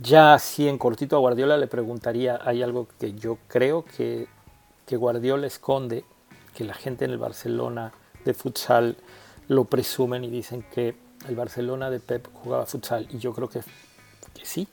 [0.00, 4.28] ya así en cortito a Guardiola le preguntaría, hay algo que yo creo que,
[4.86, 6.04] que Guardiola esconde,
[6.54, 7.92] que la gente en el Barcelona
[8.24, 8.96] de futsal
[9.48, 10.94] lo presumen y dicen que
[11.26, 13.62] el Barcelona de Pep jugaba futsal y yo creo que
[14.44, 14.68] sí.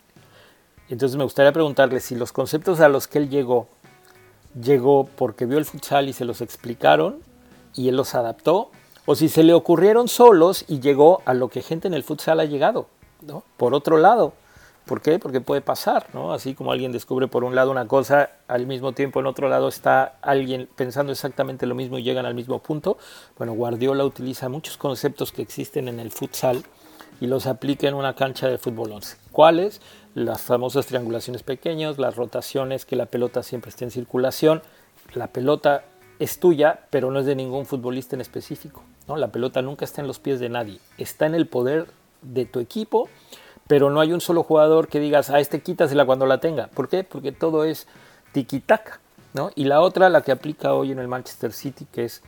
[0.90, 3.68] Entonces me gustaría preguntarle si los conceptos a los que él llegó,
[4.60, 7.20] llegó porque vio el futsal y se los explicaron
[7.74, 8.72] y él los adaptó,
[9.06, 12.40] o si se le ocurrieron solos y llegó a lo que gente en el futsal
[12.40, 12.88] ha llegado.
[13.22, 13.44] ¿no?
[13.58, 14.34] Por otro lado,
[14.86, 15.20] ¿por qué?
[15.20, 16.34] Porque puede pasar, ¿no?
[16.34, 19.68] Así como alguien descubre por un lado una cosa, al mismo tiempo en otro lado
[19.68, 22.98] está alguien pensando exactamente lo mismo y llegan al mismo punto.
[23.38, 26.64] Bueno, Guardiola utiliza muchos conceptos que existen en el futsal
[27.22, 29.18] y los aplica en una cancha de fútbol 11.
[29.32, 29.82] ¿Cuáles?
[30.14, 34.62] Las famosas triangulaciones pequeñas, las rotaciones, que la pelota siempre esté en circulación.
[35.14, 35.86] La pelota
[36.20, 38.84] es tuya, pero no es de ningún futbolista en específico.
[39.08, 39.18] ¿no?
[39.18, 41.88] La pelota nunca está en los pies de nadie, está en el poder
[42.22, 43.10] de tu equipo,
[43.68, 46.68] pero no hay un solo jugador que digas, a este quítasela cuando la tenga.
[46.68, 47.04] ¿Por qué?
[47.04, 47.88] Porque todo es
[48.34, 49.00] tiki-taka.
[49.34, 49.52] ¿no?
[49.56, 52.22] Y la otra, la que aplica hoy en el Manchester City, que es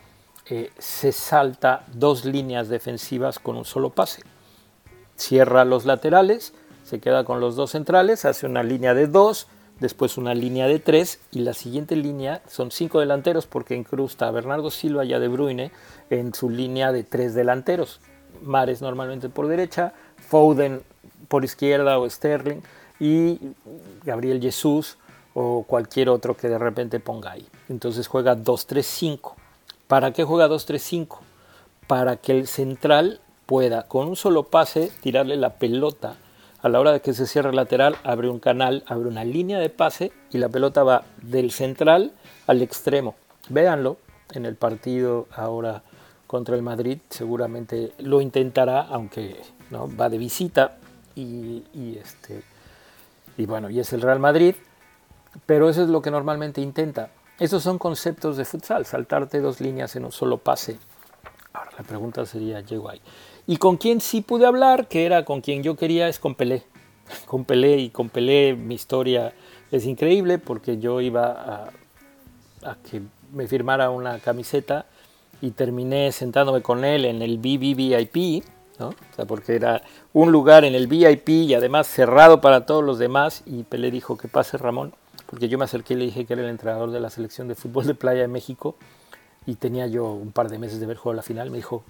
[0.49, 4.23] eh, se salta dos líneas defensivas con un solo pase.
[5.17, 6.53] Cierra los laterales,
[6.83, 9.47] se queda con los dos centrales, hace una línea de dos,
[9.79, 14.31] después una línea de tres y la siguiente línea son cinco delanteros porque incrusta a
[14.31, 15.71] Bernardo Silva y a De Bruyne
[16.09, 17.99] en su línea de tres delanteros.
[18.41, 19.93] Mares normalmente por derecha,
[20.29, 20.81] Foden
[21.27, 22.61] por izquierda o Sterling
[22.99, 23.39] y
[24.03, 24.97] Gabriel Jesús
[25.33, 27.47] o cualquier otro que de repente ponga ahí.
[27.69, 29.33] Entonces juega 2-3-5.
[29.87, 31.17] ¿Para qué juega 2-3-5?
[31.87, 36.17] Para que el central pueda con un solo pase tirarle la pelota.
[36.61, 39.69] A la hora de que se cierre lateral, abre un canal, abre una línea de
[39.69, 42.11] pase y la pelota va del central
[42.45, 43.15] al extremo.
[43.49, 43.97] Véanlo
[44.33, 45.81] en el partido ahora
[46.27, 49.89] contra el Madrid, seguramente lo intentará, aunque ¿no?
[49.95, 50.77] va de visita
[51.15, 51.63] y,
[51.97, 52.43] este,
[53.37, 54.55] y bueno, y es el Real Madrid,
[55.45, 57.09] pero eso es lo que normalmente intenta.
[57.39, 60.77] Esos son conceptos de futsal, saltarte dos líneas en un solo pase.
[61.53, 63.01] Ahora la pregunta sería, llego ahí.
[63.47, 64.89] ¿Y con quién sí pude hablar?
[64.89, 66.63] Que era con quien yo quería, es con Pelé.
[67.25, 69.33] Con Pelé y con Pelé mi historia
[69.71, 71.71] es increíble porque yo iba a,
[72.69, 74.85] a que me firmara una camiseta
[75.41, 78.43] y terminé sentándome con él en el BBVIP,
[78.79, 78.89] ¿no?
[78.89, 82.99] O sea, porque era un lugar en el VIP y además cerrado para todos los
[82.99, 84.93] demás y Pelé dijo que pase Ramón,
[85.27, 87.55] porque yo me acerqué y le dije que era el entrenador de la selección de
[87.55, 88.75] fútbol de playa de México
[89.45, 91.83] y tenía yo un par de meses de haber jugado la final, me dijo,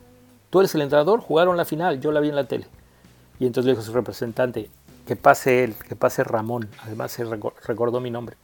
[0.49, 2.67] tú eres el entrenador, jugaron la final, yo la vi en la tele.
[3.39, 4.69] Y entonces le dijo a su representante,
[5.05, 8.35] que pase él, que pase Ramón, además se recordó mi nombre.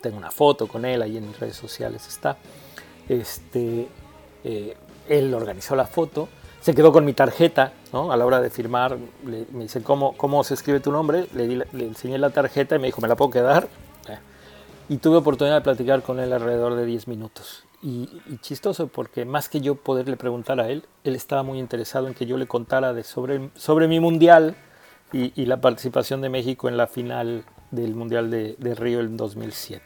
[0.00, 2.36] Tengo una foto con él, ahí en mis redes sociales está.
[3.08, 3.88] Este,
[4.44, 4.76] eh,
[5.08, 6.28] él organizó la foto,
[6.60, 8.12] se quedó con mi tarjeta, ¿no?
[8.12, 11.26] A la hora de firmar, me dice, ¿cómo, ¿cómo se escribe tu nombre?
[11.34, 13.68] Le, enseñé la tarjeta y me dijo, ¿me la puedo quedar?
[14.08, 14.18] Eh.
[14.90, 17.64] Y tuve oportunidad de platicar con él alrededor de 10 minutos.
[17.82, 18.08] Y,
[18.42, 22.26] chistoso porque más que yo poderle preguntar a él, él estaba muy interesado en que
[22.26, 24.54] yo le contara de sobre, sobre mi mundial
[25.12, 29.82] y, la participación de México en la final del Mundial de, de Río en 2007.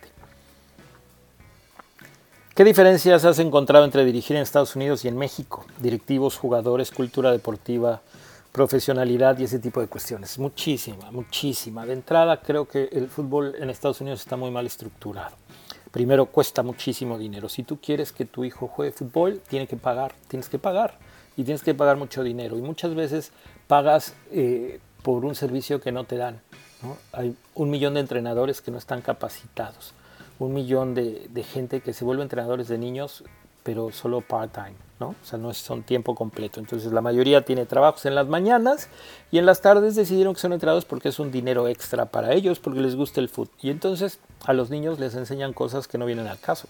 [2.55, 5.65] ¿Qué diferencias has encontrado entre dirigir en Estados Unidos y en México?
[5.79, 8.01] Directivos, jugadores, cultura deportiva,
[8.53, 10.39] profesionalidad y ese tipo de cuestiones.
[10.39, 11.85] Muchísima, muchísima.
[11.85, 15.35] De entrada creo que el fútbol en Estados Unidos está muy mal estructurado.
[15.95, 17.49] Primero cuesta muchísimo dinero.
[17.49, 20.99] Si tú quieres que tu hijo juegue fútbol, tiene que pagar, tienes que pagar
[21.37, 22.59] y tienes que pagar mucho dinero.
[22.59, 23.33] Y muchas veces
[23.67, 26.41] pagas eh, por un servicio que no te dan.
[27.13, 29.95] Hay un millón de entrenadores que no están capacitados
[30.39, 33.25] un millón de, gente que se vuelve entrenadores de niños,
[33.65, 35.09] pero solo part-time, ¿no?
[35.09, 36.61] O sea, no son tiempo completo.
[36.61, 38.89] Entonces la mayoría tiene trabajos en las mañanas
[39.33, 42.61] y en las tardes decidieron que son entrenadores porque es un dinero extra para ellos,
[42.61, 43.55] porque les gusta el fútbol.
[43.61, 46.69] Y entonces a los niños les enseñan cosas que no vienen al caso.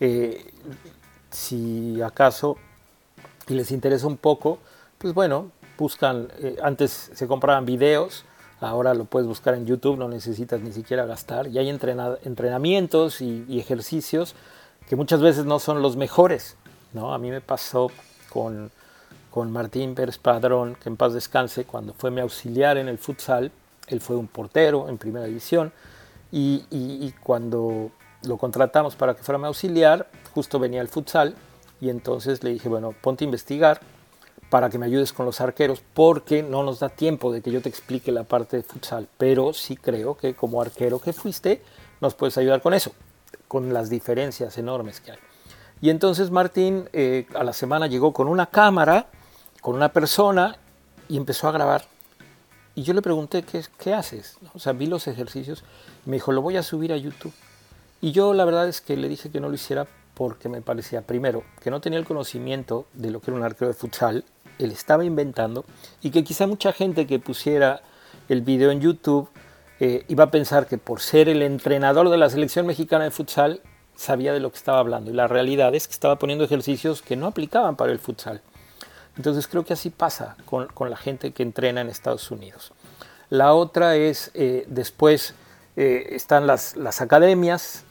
[0.00, 0.52] Eh,
[1.30, 2.58] si acaso
[3.48, 4.58] y les interesa un poco,
[4.98, 8.24] pues bueno, buscan, eh, antes se compraban videos,
[8.60, 11.46] Ahora lo puedes buscar en YouTube, no necesitas ni siquiera gastar.
[11.46, 14.34] Y hay entrenamientos y, ejercicios
[14.88, 16.56] que muchas veces no son los mejores.
[16.92, 17.12] ¿no?
[17.12, 17.90] A mí me pasó
[18.30, 18.70] con,
[19.30, 23.52] con Martín Pérez Padrón, que en paz descanse, cuando fue mi auxiliar en el futsal.
[23.88, 25.72] Él fue un portero en primera división.
[26.30, 27.90] Y, y cuando
[28.22, 31.34] lo contratamos para que fuera mi auxiliar, justo venía el futsal.
[31.80, 33.80] Y entonces le dije, bueno, ponte a investigar
[34.50, 37.60] para que me ayudes con los arqueros, porque no nos da tiempo de que yo
[37.60, 41.62] te explique la parte de futsal, pero sí creo que como arquero que fuiste,
[42.00, 42.92] nos puedes ayudar con eso,
[43.48, 45.18] con las diferencias enormes que hay.
[45.80, 49.06] Y entonces Martín eh, a la semana llegó con una cámara,
[49.60, 50.56] con una persona,
[51.08, 51.84] y empezó a grabar.
[52.74, 54.38] Y yo le pregunté, ¿qué, haces?
[54.54, 55.64] O sea, vi los ejercicios,
[56.04, 57.32] me dijo, lo voy a subir a YouTube.
[58.00, 61.02] Y yo la verdad es que le dije que no lo hiciera porque me parecía,
[61.02, 64.24] primero, que no tenía el conocimiento de lo que era un arquero de futsal,
[64.58, 65.64] él estaba inventando
[66.02, 67.80] y que quizá mucha gente que pusiera
[68.28, 69.28] el video en YouTube
[69.80, 73.60] eh, iba a pensar que por ser el entrenador de la selección mexicana de futsal
[73.94, 75.10] sabía de lo que estaba hablando.
[75.10, 78.40] Y la realidad es que estaba poniendo ejercicios que no aplicaban para el futsal.
[79.16, 82.72] Entonces creo que así pasa con, la gente que entrena en Estados Unidos.
[83.30, 85.34] La otra es, eh, después
[85.76, 87.84] eh, están las, las academias,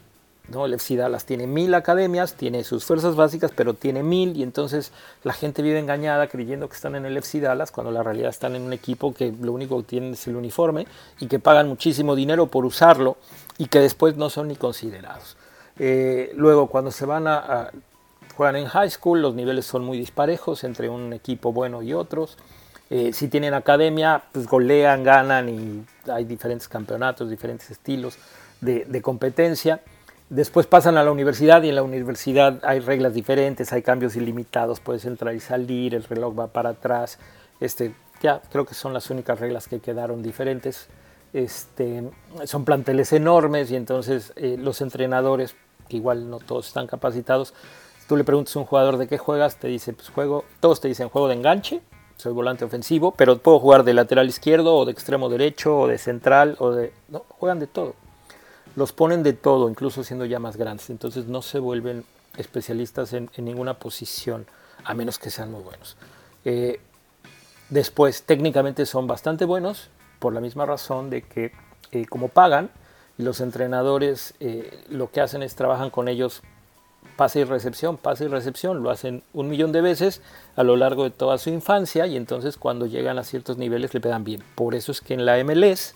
[0.49, 0.65] ¿no?
[0.65, 4.91] El FC Dallas tiene mil academias, tiene sus fuerzas básicas, pero tiene mil y entonces
[5.23, 8.55] la gente vive engañada creyendo que están en el FC Dallas cuando la realidad están
[8.55, 10.87] en un equipo que lo único que tienen es el uniforme
[11.19, 13.17] y que pagan muchísimo dinero por usarlo
[13.57, 15.35] y que después no son ni considerados.
[15.79, 17.69] Eh, luego cuando se van a,
[18.35, 22.37] juegan en high school los niveles son muy disparejos entre un equipo bueno y otros.
[22.89, 28.17] Eh, si tienen academia, pues golean, ganan y hay diferentes campeonatos, diferentes estilos
[28.61, 29.81] de competencia.
[30.29, 34.81] Después pasan a la universidad y en la universidad hay reglas diferentes, hay cambios ilimitados,
[34.81, 37.17] puedes entrar y salir, el reloj va para atrás.
[37.61, 40.89] Este, ya creo que son las únicas reglas que quedaron diferentes.
[41.31, 42.03] Este,
[42.43, 45.55] son planteles enormes y entonces eh, los entrenadores,
[45.87, 47.53] que igual no todos están capacitados,
[48.09, 50.89] tú le preguntas a un jugador de qué juegas, te dice, pues juego, todos te
[50.89, 51.79] dicen juego de enganche,
[52.17, 55.97] soy volante ofensivo, pero puedo jugar de lateral izquierdo o de extremo derecho o de
[55.97, 56.91] central o de...
[57.07, 57.95] No, juegan de todo
[58.77, 60.91] los ponen de todo, incluso siendo ya más grandes.
[60.91, 62.05] Entonces no se vuelven
[62.37, 64.45] especialistas en, ninguna posición,
[64.83, 65.97] a menos que sean muy buenos.
[66.45, 66.79] Eh,
[67.71, 71.53] después, técnicamente son bastante buenos, por la misma razón de que
[71.91, 72.69] eh, como pagan,
[73.17, 76.43] los entrenadores eh, lo que hacen es trabajan con ellos
[77.15, 80.21] pase y recepción, pase y recepción, lo hacen un millón de veces
[80.55, 84.01] a lo largo de toda su infancia y entonces cuando llegan a ciertos niveles le
[84.01, 84.43] pegan bien.
[84.53, 85.95] Por eso es que en la MLS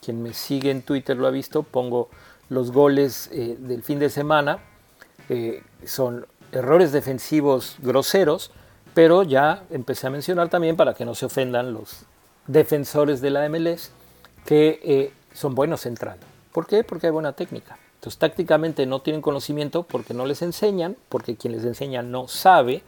[0.00, 2.08] quien me sigue en Twitter lo ha visto, pongo
[2.48, 4.58] los goles eh, del fin de semana.
[5.28, 8.50] Eh, son errores defensivos groseros,
[8.94, 12.04] pero ya empecé a mencionar también para que no se ofendan los
[12.46, 13.92] defensores de la MLS
[14.44, 16.26] que eh, son buenos entrando.
[16.52, 16.82] ¿Por qué?
[16.82, 17.78] Porque hay buena técnica.
[17.94, 22.82] Entonces tácticamente no tienen conocimiento porque no les enseñan, porque quien les enseña no sabe.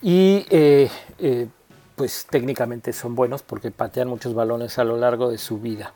[0.00, 0.46] Y
[1.98, 5.92] pues técnicamente son buenos porque patean muchos balones a lo largo de su vida.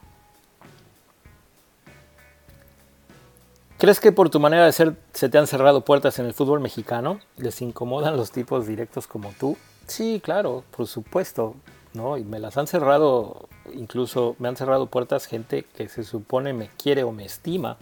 [3.78, 6.58] ¿Crees que por tu manera de ser se te han cerrado puertas en el fútbol
[6.58, 7.20] mexicano?
[7.36, 9.56] ¿Les incomodan los tipos directos como tú?
[9.86, 11.54] Sí, claro, por supuesto,
[11.94, 12.18] ¿no?
[12.18, 16.68] Y me las han cerrado, incluso me han cerrado puertas gente que se supone me
[16.68, 17.76] quiere o me estima,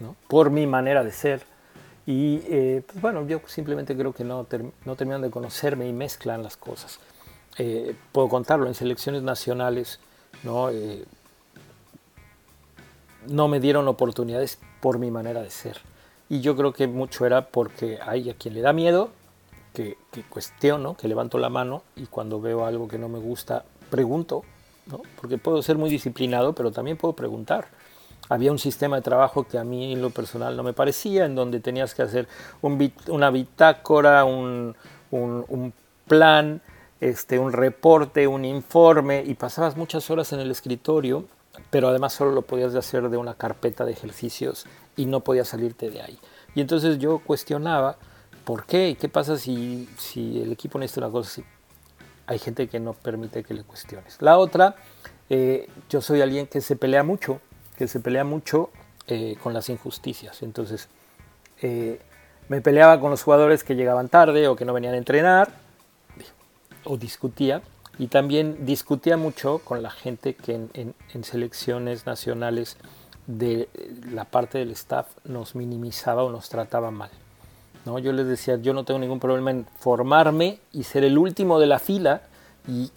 [0.00, 0.16] ¿no?
[0.26, 1.42] Por mi manera de ser.
[2.06, 4.46] Y eh, pues bueno, yo simplemente creo que no,
[4.86, 6.98] no terminan de conocerme y mezclan las cosas.
[7.58, 10.00] Eh, puedo contarlo, en selecciones nacionales
[10.42, 10.70] ¿no?
[10.70, 11.04] Eh,
[13.28, 15.78] no me dieron oportunidades por mi manera de ser.
[16.28, 19.10] Y yo creo que mucho era porque hay a quien le da miedo,
[19.74, 19.96] que,
[20.28, 24.44] cuestiono, que levanto la mano y cuando veo algo que no me gusta, pregunto,
[24.86, 25.00] ¿no?
[25.20, 27.68] porque puedo ser muy disciplinado, pero también puedo preguntar.
[28.28, 31.34] Había un sistema de trabajo que a mí en lo personal no me parecía, en
[31.34, 32.28] donde tenías que hacer
[32.60, 34.74] un, una bitácora, un,
[35.10, 35.72] un, un
[36.06, 36.60] plan,
[37.02, 41.24] este, un reporte, un informe y pasabas muchas horas en el escritorio,
[41.68, 45.90] pero además solo lo podías hacer de una carpeta de ejercicios y no podías salirte
[45.90, 46.16] de ahí.
[46.54, 47.96] Y entonces yo cuestionaba,
[48.44, 48.96] ¿por qué?
[49.00, 51.44] ¿Qué pasa si, si el equipo necesita una cosa así?
[52.28, 54.18] Hay gente que no permite que le cuestiones.
[54.20, 54.76] La otra,
[55.28, 57.40] eh, yo soy alguien que se pelea mucho,
[57.76, 58.70] que se pelea mucho
[59.08, 60.40] eh, con las injusticias.
[60.42, 60.88] Entonces,
[61.62, 62.00] eh,
[62.48, 65.50] me peleaba con los jugadores que llegaban tarde o que no venían a entrenar,
[66.84, 67.62] o discutía
[67.98, 72.76] y también discutía mucho con la gente que en, selecciones nacionales
[73.26, 73.68] de
[74.10, 77.10] la parte del staff nos minimizaba o nos trataba mal.
[77.84, 77.98] ¿no?
[77.98, 81.66] Yo les decía, yo no tengo ningún problema en formarme y ser el último de
[81.66, 82.22] la fila
[82.66, 82.90] y,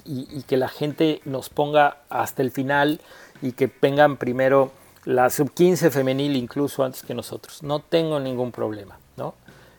[0.44, 3.02] que la gente nos ponga hasta el final
[3.42, 4.72] y que vengan primero
[5.06, 7.64] la sub 15 femenil incluso antes que nosotros.
[7.64, 9.36] No tengo ningún problema, ¿no?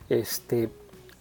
[0.09, 0.69] Este,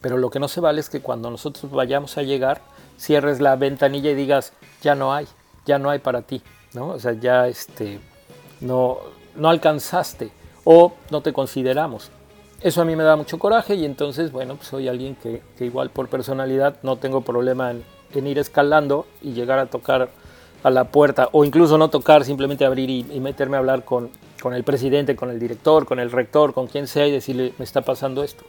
[0.01, 2.61] pero lo que no se vale es que cuando nosotros vayamos a llegar,
[2.99, 5.27] cierres la ventanilla y digas, ya no hay,
[5.65, 6.43] ya no hay para ti,
[6.75, 6.89] ¿no?
[6.89, 8.01] O sea, ya este,
[8.61, 8.99] no,
[9.35, 10.31] no alcanzaste
[10.65, 12.11] o no te consideramos.
[12.61, 15.91] Eso a mí me da mucho coraje y entonces, bueno, pues soy alguien que, igual
[15.91, 17.85] por personalidad no tengo problema en,
[18.27, 20.09] ir escalando y llegar a tocar
[20.63, 24.55] a la puerta o incluso no tocar, simplemente abrir y, meterme a hablar con, con,
[24.55, 27.83] el presidente, con el director, con el rector, con quien sea y decirle, me está
[27.83, 28.45] pasando esto.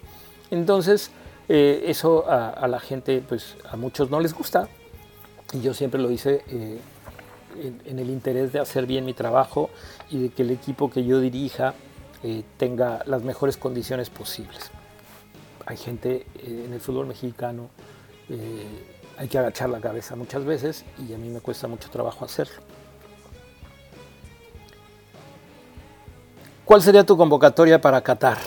[0.50, 1.12] Entonces,
[1.50, 4.68] eh, eso a, la gente, pues a muchos no les gusta
[5.54, 6.80] y yo siempre lo hice eh,
[7.86, 9.70] en, el interés de hacer bien mi trabajo
[10.10, 11.74] y de que el equipo que yo dirija
[12.24, 14.72] eh, tenga las mejores condiciones posibles.
[15.66, 17.70] Hay gente en el fútbol mexicano,
[19.18, 22.62] hay que agachar la cabeza muchas veces y a mí me cuesta mucho trabajo hacerlo.
[26.64, 28.38] ¿Cuál sería tu convocatoria para Qatar?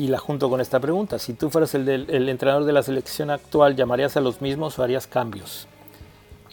[0.00, 1.18] Y la junto con esta pregunta.
[1.18, 4.82] Si tú fueras el, el, entrenador de la selección actual, ¿llamarías a los mismos o
[4.82, 5.68] harías cambios?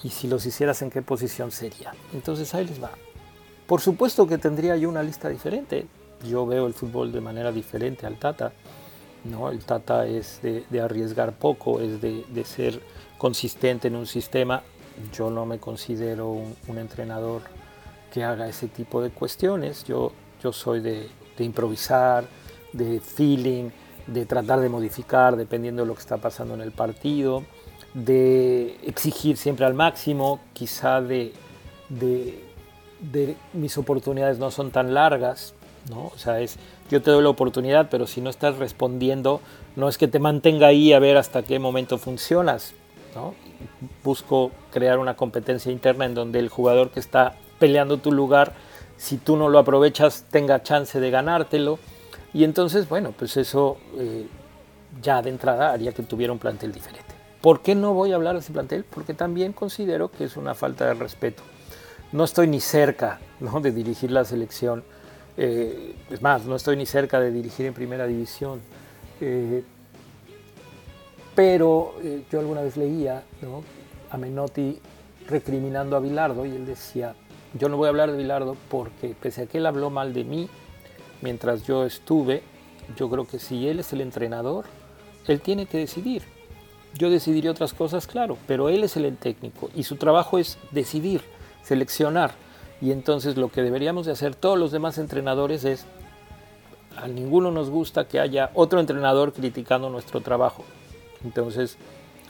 [0.04, 1.94] Y si los hicieras, ¿en qué posición sería?
[2.14, 2.92] Entonces ahí les va.
[3.66, 5.88] Por supuesto que tendría yo una lista diferente.
[6.30, 8.52] Yo veo el fútbol de manera diferente al Tata.
[9.24, 9.50] ¿no?
[9.50, 12.82] El Tata es de, arriesgar poco, es de, ser
[13.18, 14.62] consistente en un sistema.
[15.14, 17.44] Yo no me considero un, entrenador
[18.12, 19.86] que haga ese tipo de cuestiones.
[19.86, 20.12] Yo,
[20.44, 22.26] yo soy de, improvisar,
[22.74, 23.70] de feeling,
[24.08, 27.44] de tratar de modificar dependiendo de lo que está pasando en el partido,
[27.94, 31.34] de exigir siempre al máximo, quizá de,
[31.90, 35.54] de mis oportunidades no son tan largas,
[35.90, 36.08] ¿no?
[36.08, 36.58] O sea, es,
[36.90, 39.42] yo te doy la oportunidad, pero si no estás respondiendo,
[39.76, 42.74] no es que te mantenga ahí a ver hasta qué momento funcionas,
[43.16, 43.34] ¿no?
[44.04, 48.54] Busco crear una competencia interna en donde el jugador que está peleando tu lugar,
[48.98, 51.80] si tú no lo aprovechas, tenga chance de ganártelo.
[52.34, 54.28] Y entonces, bueno, pues eso eh,
[55.02, 57.16] ya de entrada haría que tuviera un plantel diferente.
[57.42, 58.84] ¿Por qué no voy a hablar de ese plantel?
[58.84, 61.44] Porque también considero que es una falta de respeto
[62.12, 64.84] no estoy ni cerca de dirigir la selección.
[65.36, 68.62] Eh, es más, no estoy ni cerca de dirigir en primera división.
[69.20, 69.64] Eh,
[71.36, 71.94] pero
[72.32, 73.24] yo alguna vez leía
[74.10, 74.80] a Menotti
[75.28, 77.14] recriminando a Bilardo y él decía,
[77.54, 80.24] yo no voy a hablar de Bilardo porque pese a que él habló mal de
[80.24, 80.50] mí
[81.22, 82.44] mientras yo estuve,
[82.96, 84.66] yo creo que si él es el entrenador,
[85.28, 86.24] él tiene que decidir.
[86.94, 91.22] Yo decidiré otras cosas, claro, pero él es el técnico y su trabajo es decidir
[91.64, 92.32] seleccionar.
[92.82, 95.86] Y entonces lo que deberíamos de hacer todos los demás entrenadores es,
[96.96, 100.64] a ninguno nos gusta que haya otro entrenador criticando nuestro trabajo.
[101.24, 101.78] Entonces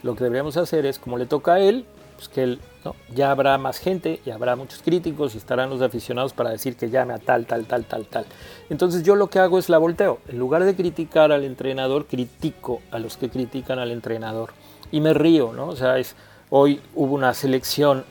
[0.02, 1.84] lo que deberíamos hacer es, como le toca a él,
[2.18, 2.96] pues que él, ¿no?
[3.14, 6.90] ya habrá más gente y habrá muchos críticos y estarán los aficionados para decir que
[6.90, 8.26] llame a tal, tal, tal, tal, tal.
[8.68, 10.18] Entonces yo lo que hago es la volteo.
[10.26, 14.50] En lugar de criticar al entrenador, critico a los que critican al entrenador.
[14.90, 15.68] Y me río, ¿no?
[15.68, 16.16] O sea, es,
[16.50, 18.04] hoy hubo una selección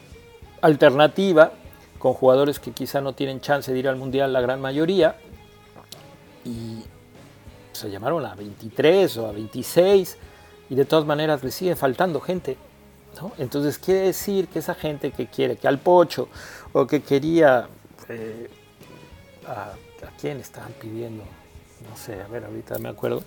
[0.62, 1.52] alternativa
[2.00, 5.18] con jugadores que quizá no tienen chance de ir al Mundial la gran mayoría
[6.46, 6.82] y
[7.74, 10.18] se llamaron a 23 o a 26
[10.70, 12.58] y de todas maneras le sigue faltando gente.
[13.38, 16.30] Entonces quiere decir que esa gente que quiere que al Pocho
[16.74, 17.68] o que quería...
[18.10, 18.50] Eh,
[19.48, 19.74] a,
[20.20, 21.24] quién estaban pidiendo?
[21.90, 23.24] No sé, a ver, ahorita me acuerdo.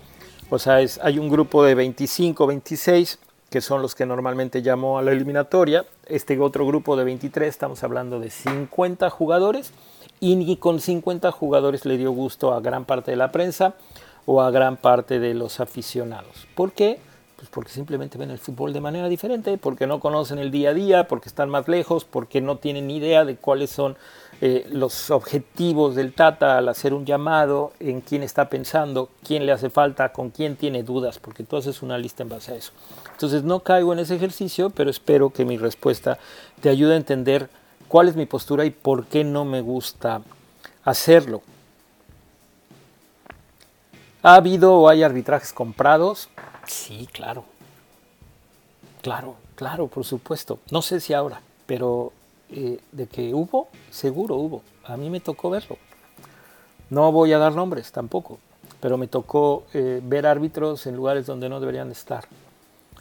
[0.48, 3.18] O sea, es, hay un grupo de 25, 26
[3.50, 5.84] que son los que normalmente llamó a la eliminatoria.
[6.06, 9.72] Este otro grupo de 23, estamos hablando de 50 jugadores,
[10.20, 13.74] y ni con 50 jugadores le dio gusto a gran parte de la prensa
[14.24, 16.46] o a gran parte de los aficionados.
[16.54, 17.00] ¿Por qué?
[17.40, 20.74] Pues porque simplemente ven el fútbol de manera diferente, porque no conocen el día a
[20.74, 23.96] día, porque están más lejos, porque no tienen ni idea de cuáles son
[24.42, 29.52] eh, los objetivos del Tata al hacer un llamado, en quién está pensando, quién le
[29.52, 32.72] hace falta, con quién tiene dudas, porque tú haces una lista en base a eso.
[33.10, 36.18] Entonces no caigo en ese ejercicio, pero espero que mi respuesta
[36.60, 37.48] te ayude a entender
[37.88, 40.20] cuál es mi postura y por qué no me gusta
[40.84, 41.40] hacerlo.
[44.22, 46.28] ¿Ha habido o hay arbitrajes comprados?
[46.70, 47.42] Sí, claro.
[49.02, 50.60] Claro, claro, por supuesto.
[50.70, 52.12] No sé si ahora, pero
[52.48, 54.62] eh, de que hubo, seguro hubo.
[54.84, 55.78] A mí me tocó verlo.
[56.88, 58.38] No voy a dar nombres tampoco,
[58.80, 62.26] pero me tocó eh, ver árbitros en lugares donde no deberían estar.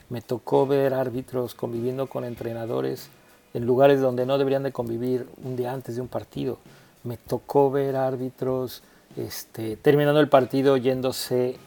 [0.09, 3.09] Me tocó ver árbitros conviviendo con entrenadores
[3.53, 6.57] en lugares donde no deberían de convivir un día antes de un partido.
[7.03, 8.81] Me tocó ver árbitros
[9.15, 11.57] este, terminando el partido yéndose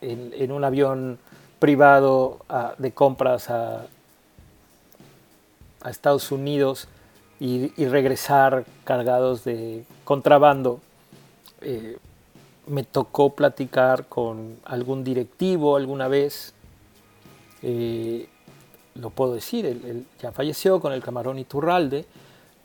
[0.00, 1.18] en, un avión
[1.58, 2.38] privado
[2.78, 3.86] de compras a,
[5.82, 6.88] a, Estados Unidos
[7.40, 10.80] y, regresar cargados de contrabando.
[11.60, 11.98] Eh,
[12.66, 16.52] me tocó platicar con algún directivo alguna vez,
[17.62, 18.28] eh,
[18.94, 22.04] lo puedo decir, él, ya falleció con el camarón Iturralde,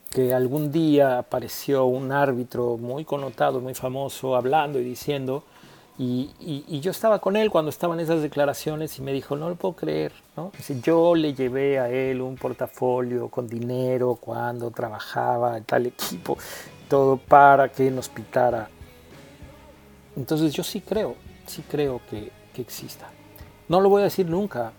[0.10, 5.44] que algún día apareció un árbitro muy connotado, muy famoso, hablando y diciendo,
[5.98, 9.76] y, yo estaba con él cuando estaban esas declaraciones y me dijo, no lo puedo
[9.76, 10.52] creer, ¿no?
[10.82, 16.38] yo le llevé a él un portafolio con dinero cuando trabajaba en tal equipo,
[16.90, 18.70] todo para que nos pitara
[20.16, 21.16] entonces yo sí creo,
[21.48, 23.10] sí creo que, exista.
[23.68, 24.74] No lo voy a decir nunca,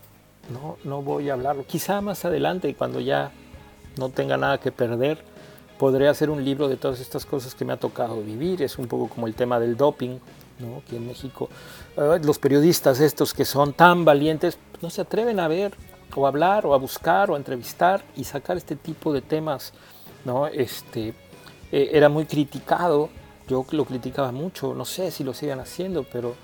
[0.53, 1.67] no, no voy a hablarlo.
[1.67, 3.33] Quizá más adelante, cuando ya
[3.99, 5.19] no tenga nada que perder,
[5.77, 8.63] podré hacer un libro de todas estas cosas que me ha tocado vivir.
[8.63, 10.19] Es un poco como el tema del doping,
[10.59, 10.79] ¿no?
[10.79, 11.49] Aquí en México.
[11.97, 15.75] Los periodistas estos que son tan valientes no se atreven a ver
[16.15, 19.73] o a hablar o a buscar o a entrevistar y sacar este tipo de temas.
[20.25, 20.47] ¿no?
[20.47, 21.15] Este,
[21.73, 23.11] eh, era muy criticado
[23.49, 26.35] yo lo criticaba mucho, no sé si lo sigan haciendo, pero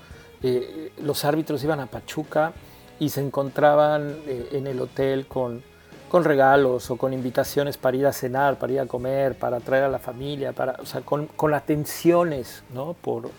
[0.43, 2.53] eh, los árbitros iban a Pachuca
[2.99, 5.63] y se encontraban eh, en el hotel con,
[6.09, 9.85] con, regalos o con invitaciones para ir a cenar, para ir a comer, para traer
[9.85, 12.93] a la familia, para, o sea, con, con atenciones, ¿no?
[12.93, 13.31] Por,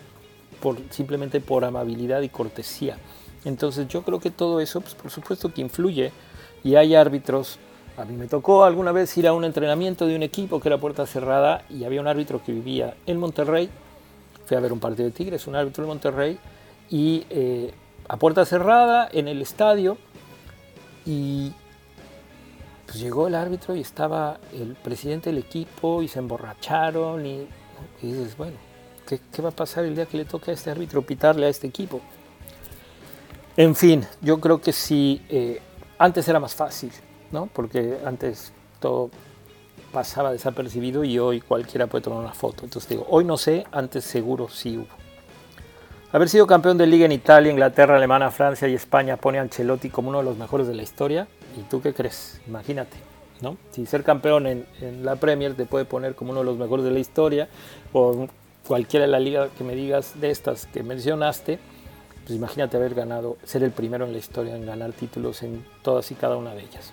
[0.91, 2.97] simplemente por amabilidad y cortesía.
[3.45, 6.13] Entonces yo creo que todo eso, pues, por supuesto que influye
[6.63, 7.59] y hay árbitros
[7.97, 10.79] a mí me tocó alguna vez ir a un entrenamiento de un equipo que era
[10.79, 13.69] puerta cerrada y había un árbitro que vivía en Monterrey.
[14.47, 16.39] Fui a ver un partido de Tigres, un árbitro de Monterrey,
[16.89, 17.73] y eh,
[18.09, 19.99] a puerta cerrada en el estadio.
[21.05, 21.53] Y
[22.87, 27.27] pues llegó el árbitro y estaba el presidente del equipo y se emborracharon.
[27.27, 27.47] Y,
[28.01, 28.57] dices, bueno,
[29.07, 31.67] ¿qué, va a pasar el día que le toque a este árbitro pitarle a este
[31.67, 32.01] equipo?
[33.57, 35.61] En fin, yo creo que sí, eh,
[35.99, 36.91] antes era más fácil
[37.33, 37.47] ¿no?
[37.53, 39.11] Porque antes todo
[39.93, 42.65] pasaba desapercibido y hoy cualquiera puede tomar una foto.
[42.65, 44.87] Entonces digo, hoy no sé, antes seguro sí hubo.
[46.13, 49.89] Haber sido campeón de liga en Italia, Inglaterra, Alemania, Francia y España pone a Ancelotti
[49.89, 51.27] como uno de los mejores de la historia.
[51.59, 52.41] ¿Y tú qué crees?
[52.47, 52.99] Imagínate,
[53.41, 53.57] ¿no?
[53.71, 56.85] Si ser campeón en, en la Premier te puede poner como uno de los mejores
[56.85, 57.49] de la historia,
[57.95, 58.29] o
[58.67, 61.59] cualquiera de la liga que me digas de estas que mencionaste,
[62.25, 66.11] pues imagínate haber ganado, ser el primero en la historia en ganar títulos en todas
[66.11, 66.93] y cada una de ellas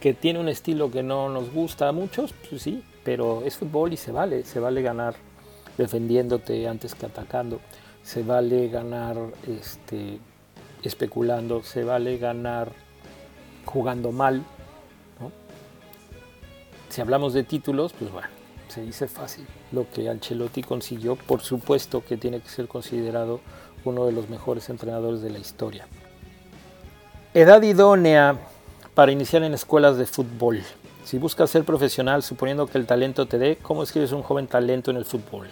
[0.00, 3.92] que tiene un estilo que no nos gusta a muchos, pues sí, pero es fútbol
[3.92, 5.14] y se vale, se vale ganar
[5.76, 7.60] defendiéndote antes que atacando,
[8.02, 9.16] se vale ganar
[9.46, 10.18] este,
[10.82, 12.72] especulando, se vale ganar
[13.66, 14.42] jugando mal.
[16.88, 18.28] Si hablamos de títulos, pues bueno,
[18.70, 19.46] se dice fácil.
[19.72, 23.40] Lo que Ancelotti consiguió, por supuesto que tiene que ser considerado
[23.84, 25.86] uno de los mejores entrenadores de la historia.
[27.34, 28.36] Edad idónea
[28.94, 30.62] para iniciar en escuelas de fútbol.
[31.04, 34.90] Si buscas ser profesional, suponiendo que el talento te dé, ¿cómo escribes un joven talento
[34.90, 35.48] en el fútbol?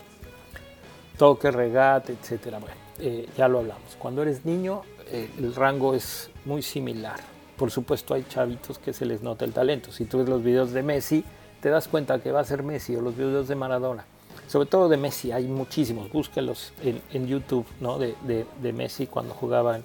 [1.17, 2.59] Toque, regate, etcétera.
[2.59, 3.97] Bueno, eh, ya lo hablamos.
[3.99, 7.19] Cuando eres niño, eh, el rango es muy similar.
[7.57, 9.91] Por supuesto, hay chavitos que se les nota el talento.
[9.91, 11.25] Si tú ves los videos de Messi,
[11.61, 14.05] te das cuenta que va a ser Messi o los videos de Maradona.
[14.47, 16.11] Sobre todo de Messi, hay muchísimos.
[16.11, 17.99] Búsquenlos en, YouTube ¿no?
[17.99, 19.81] de, Messi cuando jugaba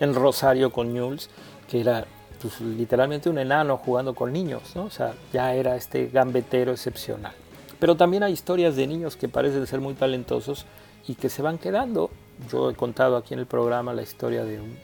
[0.00, 1.30] en, Rosario con Newell's,
[1.68, 2.04] que era
[2.40, 4.84] pues, literalmente un enano jugando con niños, ¿no?
[4.84, 7.32] O sea, ya era este gambetero excepcional.
[7.78, 10.66] Pero también hay historias de niños que parecen ser muy talentosos
[11.06, 12.10] y que se van quedando.
[12.50, 14.76] Yo he contado aquí en el programa la historia de un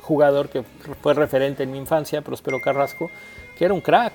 [0.00, 0.62] jugador que
[1.02, 3.10] fue referente en mi infancia, Próspero Carrasco,
[3.56, 4.14] que era un crack,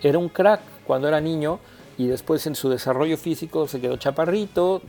[0.00, 1.58] era un crack cuando era niño
[1.98, 4.82] y después en su desarrollo físico se quedó chaparrito,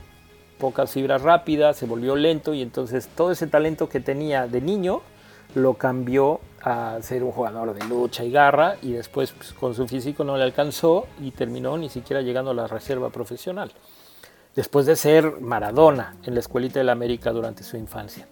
[0.58, 5.02] pocas fibras rápidas, se volvió lento y entonces todo ese talento que tenía de niño
[5.54, 9.86] lo cambió a ser un jugador de lucha y garra y después pues, con su
[9.86, 13.72] físico no le alcanzó y terminó ni siquiera llegando a la reserva profesional.
[14.54, 18.26] Después de ser Maradona en la Escuelita de la América durante su infancia.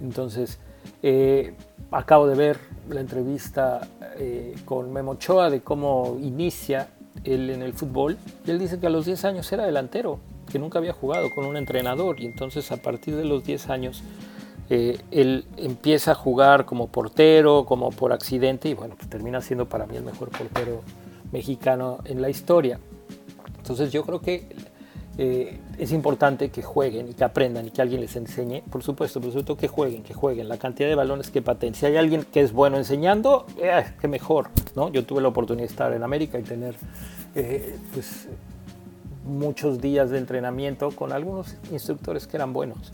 [0.00, 0.58] Entonces,
[1.02, 1.54] eh,
[1.90, 2.58] acabo de ver
[2.88, 3.86] la entrevista
[4.16, 6.88] eh, con Memo Ochoa de cómo inicia
[7.24, 8.18] él en el fútbol.
[8.46, 10.18] Y él dice que a los 10 años era delantero,
[10.50, 14.02] que nunca había jugado con un entrenador y entonces a partir de los 10 años
[14.68, 19.68] eh, él empieza a jugar como portero, como por accidente, y bueno, pues termina siendo
[19.68, 20.82] para mí el mejor portero
[21.32, 22.80] mexicano en la historia.
[23.58, 24.48] Entonces yo creo que
[25.18, 28.62] eh, es importante que jueguen y que aprendan y que alguien les enseñe.
[28.70, 30.48] Por supuesto, por supuesto que jueguen, que jueguen.
[30.48, 31.74] La cantidad de balones que paten.
[31.74, 34.48] Si hay alguien que es bueno enseñando, eh, que mejor.
[34.74, 34.90] ¿no?
[34.90, 36.74] Yo tuve la oportunidad de estar en América y tener
[37.92, 38.28] pues,
[39.24, 42.92] muchos días de entrenamiento con algunos instructores que eran buenos.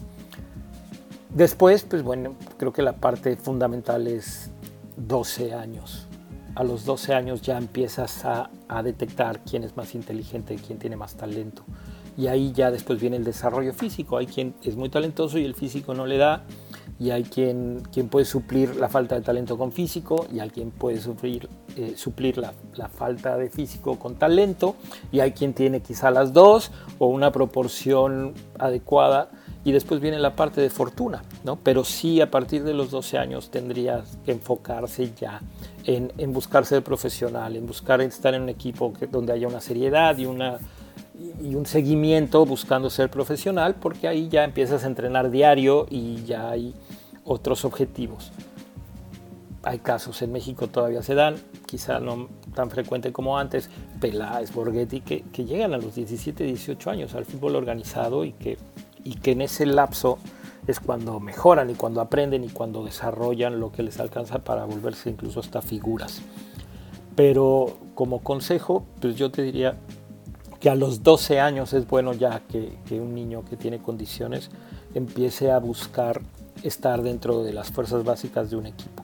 [1.35, 4.51] Después, pues bueno, creo que la parte fundamental es
[4.97, 6.07] 12 años.
[6.55, 10.97] A los 12 años ya empiezas a, a detectar quién es más inteligente, quién tiene
[10.97, 11.65] más talento.
[12.17, 14.17] Y ahí ya después viene el desarrollo físico.
[14.17, 16.45] Hay quien es muy talentoso y el físico no le da
[17.03, 20.71] y hay quien, quien puede suplir la falta de talento con físico y hay quien
[20.71, 24.77] puede suplir, eh, suplir la, la, falta de físico con talento
[25.11, 29.31] y hay quien tiene quizá las dos o una proporción adecuada
[29.65, 31.57] y después viene la parte de fortuna, ¿no?
[31.57, 35.41] Pero sí a partir de los 12 años tendrías que enfocarse ya
[35.85, 40.17] en, en buscar ser profesional, en buscar estar en un equipo donde haya una seriedad
[40.19, 40.59] y una
[41.41, 46.51] y un seguimiento buscando ser profesional porque ahí ya empiezas a entrenar diario y ya
[46.51, 46.75] hay
[47.25, 48.33] otros objetivos.
[49.65, 53.71] Hay casos en México todavía se dan, quizá no tan frecuente como antes,
[54.01, 58.59] Peláez, Borghetti, que, que llegan a los 17, 18 años al fútbol organizado y que,
[59.05, 60.19] y que en ese lapso
[60.67, 65.11] es cuando mejoran y cuando aprenden y cuando desarrollan lo que les alcanza para volverse
[65.11, 66.23] incluso hasta figuras.
[67.15, 69.77] Pero como consejo, pues yo te diría
[70.63, 74.49] que a los 12 años es bueno ya que, un niño que tiene condiciones
[74.95, 76.23] empiece a buscar
[76.63, 79.03] estar dentro de las fuerzas básicas de un equipo.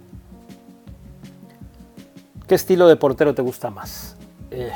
[2.47, 4.15] ¿Qué estilo de portero te gusta más?
[4.53, 4.71] Eh,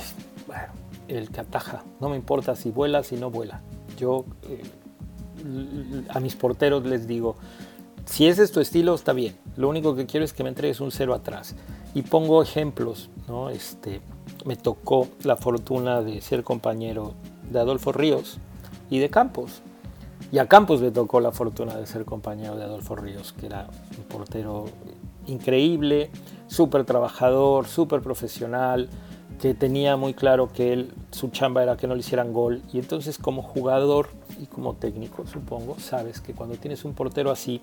[0.49, 0.72] bueno,
[1.07, 1.85] el que ataja.
[2.01, 3.61] No me importa si vuela, si no vuela.
[3.97, 4.62] Yo eh,
[6.09, 7.37] a mis porteros les digo,
[8.07, 9.37] si ese es tu estilo, está bien.
[9.57, 11.55] Lo único que quiero es que me entregues un cero atrás.
[11.95, 13.51] Y pongo ejemplos, ¿no?
[13.51, 14.01] Este,
[14.45, 17.14] me tocó la fortuna de ser compañero
[17.51, 18.38] de Adolfo Ríos
[18.90, 19.62] y de Campos.
[20.30, 23.68] Y a Campos le tocó la fortuna de ser compañero de Adolfo Ríos, que era
[23.99, 24.66] un portero
[25.26, 26.11] increíble,
[26.47, 28.88] súper trabajador, súper profesional,
[29.40, 32.62] que tenía muy claro que él, su chamba era que no le hicieran gol.
[32.72, 34.09] Y entonces como jugador
[34.40, 37.61] y como técnico, supongo, sabes que cuando tienes un portero así,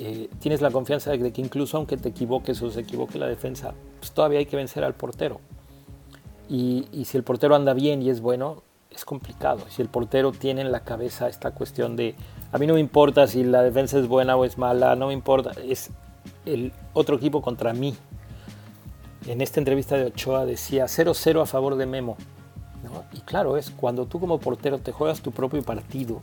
[0.00, 3.74] eh, tienes la confianza de que incluso aunque te equivoques o se equivoque la defensa,
[4.00, 5.40] pues todavía hay que vencer al portero.
[6.48, 9.60] Y, y si el portero anda bien y es bueno, es complicado.
[9.68, 12.14] Si el portero tiene en la cabeza esta cuestión de,
[12.52, 15.12] a mí no me importa si la defensa es buena o es mala, no me
[15.12, 15.90] importa, es
[16.46, 17.94] el otro equipo contra mí.
[19.26, 22.16] En esta entrevista de Ochoa decía 0-0 a favor de Memo.
[23.12, 26.22] Y claro, es cuando tú como portero te juegas tu propio partido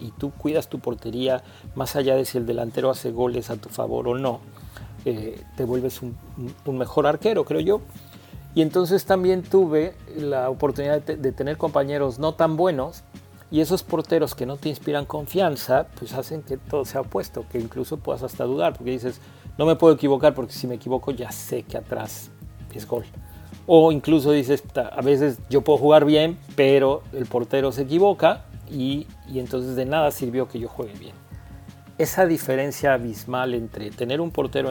[0.00, 1.42] y tú cuidas tu portería
[1.74, 4.40] más allá de si el delantero hace goles a tu favor o no,
[5.04, 6.16] eh, te vuelves un,
[6.64, 7.80] un mejor arquero, creo yo.
[8.54, 13.04] Y entonces también tuve la oportunidad de, tener compañeros no tan buenos
[13.50, 17.58] y esos porteros que no te inspiran confianza, pues hacen que todo sea opuesto, que
[17.58, 19.20] incluso puedas hasta dudar, porque dices,
[19.58, 22.30] no me puedo equivocar porque si me equivoco ya sé que atrás
[22.74, 23.04] es gol.
[23.66, 29.06] O incluso dices, a veces yo puedo jugar bien, pero el portero se equivoca y,
[29.34, 31.14] entonces de nada sirvió que yo juegue bien.
[31.98, 34.70] Esa diferencia abismal entre tener un portero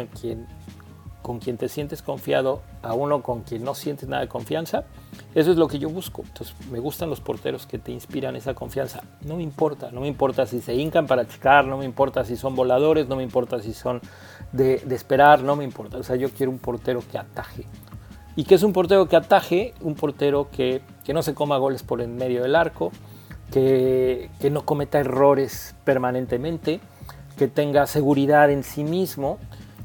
[1.21, 4.85] con quien te sientes confiado a uno con quien no sientes nada de confianza,
[5.35, 6.23] eso es lo que yo busco.
[6.25, 9.01] Entonces, me gustan los porteros que te inspiran esa confianza.
[9.25, 12.37] No me importa, no me importa si se hincan para chicar, no me importa si
[12.37, 13.99] son voladores, no me importa si son
[14.53, 15.97] de, de esperar, no me importa.
[15.97, 17.65] O sea, yo quiero un portero que ataje.
[18.37, 19.73] ¿Y qué es un portero que ataje?
[19.81, 22.91] Un portero que, que no se coma goles por en medio del arco,
[23.51, 26.79] que, que no cometa errores permanentemente,
[27.37, 29.37] que tenga seguridad en sí mismo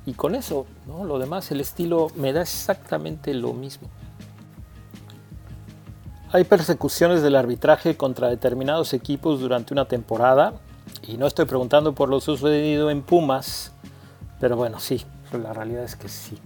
[0.05, 1.05] y con eso, ¿no?
[1.05, 3.89] lo demás, el estilo me da exactamente lo mismo.
[6.33, 10.55] Hay persecuciones del arbitraje contra determinados equipos durante una temporada
[11.07, 13.73] y no estoy preguntando por lo sucedido en Pumas,
[14.41, 16.39] pero bueno, sí, la realidad es que sí.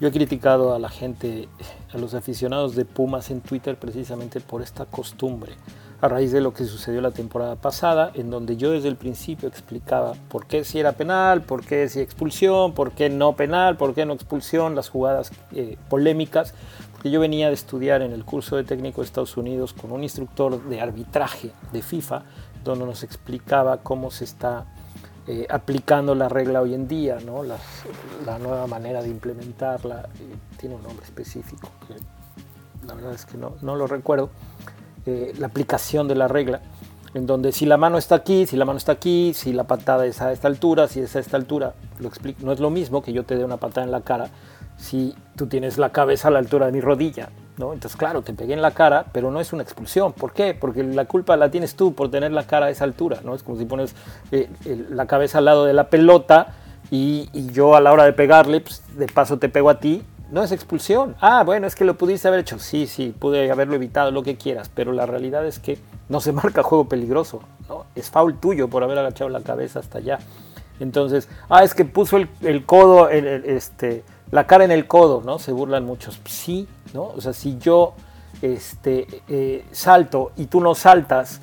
[0.00, 1.48] Yo he criticado a la gente,
[1.92, 5.54] a los aficionados de Pumas en Twitter precisamente por esta costumbre
[6.00, 9.48] a raíz de lo que sucedió la temporada pasada, en donde yo desde el principio
[9.48, 13.94] explicaba por qué si era penal, por qué si expulsión, por qué no penal, por
[13.94, 16.52] qué no expulsión, las jugadas eh, polémicas,
[16.92, 20.02] porque yo venía de estudiar en el curso de técnico de Estados Unidos con un
[20.02, 22.22] instructor de arbitraje de FIFA,
[22.62, 24.66] donde nos explicaba cómo se está
[25.26, 27.42] eh, aplicando la regla hoy en día, ¿no?
[27.42, 31.70] la nueva manera de implementarla, eh, tiene un nombre específico,
[32.86, 34.30] la verdad es que no, no lo recuerdo
[35.06, 36.60] eh, la aplicación de la regla,
[37.14, 40.04] en donde si la mano está aquí, si la mano está aquí, si la patada
[40.04, 41.74] es a esta altura, si es a esta altura,
[42.40, 44.30] no es lo mismo que yo te dé una patada en la cara
[44.76, 47.30] si tú tienes la cabeza a la altura de mi rodilla.
[47.56, 47.72] ¿no?
[47.72, 50.12] Entonces, claro, te pegué en la cara, pero no es una expulsión.
[50.12, 50.54] ¿Por qué?
[50.54, 53.20] Porque la culpa la tienes tú por tener la cara a esa altura.
[53.24, 53.34] ¿no?
[53.34, 53.94] Es como si pones
[54.30, 54.50] eh,
[54.90, 56.54] la cabeza al lado de la pelota
[56.90, 60.04] y, y, yo a la hora de pegarle, pues, de paso te pego a ti
[60.30, 61.16] no es expulsión.
[61.20, 62.58] Ah, bueno, es que lo pudiste haber hecho.
[62.58, 66.32] Sí, sí, pude haberlo evitado, lo que quieras, pero la realidad es que no se
[66.32, 67.40] marca juego peligroso.
[67.68, 67.84] ¿no?
[67.94, 70.18] es foul tuyo por haber agachado la cabeza hasta allá.
[70.78, 75.38] Entonces, ah, es que puso el, codo, este, la cara en el codo, ¿no?
[75.38, 76.20] Se burlan muchos.
[76.26, 77.04] Sí, ¿no?
[77.04, 77.94] O sea, si yo
[78.42, 81.40] este, eh, salto y tú no saltas,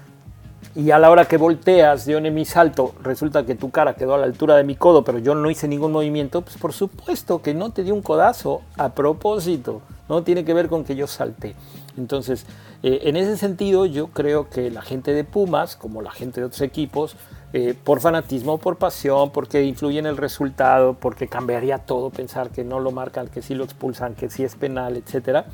[0.76, 4.18] y a la hora que volteas, yo mi salto, resulta que tu cara quedó a
[4.18, 7.54] la altura de mi codo, pero yo no hice ningún movimiento, pues por supuesto que
[7.54, 11.56] no te di un codazo a propósito, no tiene que ver con que yo salté.
[11.96, 12.48] Entonces,
[12.82, 16.48] eh, en ese sentido, yo creo que la gente de Pumas, como la gente de
[16.48, 17.18] otros equipos,
[17.54, 22.64] eh, por fanatismo, por pasión, porque influye en el resultado, porque cambiaría todo pensar que
[22.64, 25.46] no lo marcan, que sí lo expulsan, que sí es penal, etcétera,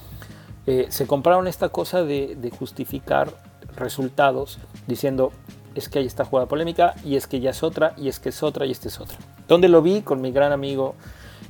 [0.65, 5.31] eh, se compraron esta cosa de justificar resultados diciendo
[5.75, 8.29] es que hay esta jugada polémica y es que ya es otra y es que
[8.29, 9.17] es otra y este es otra.
[9.47, 10.01] ¿Dónde lo vi?
[10.01, 10.95] Con mi gran amigo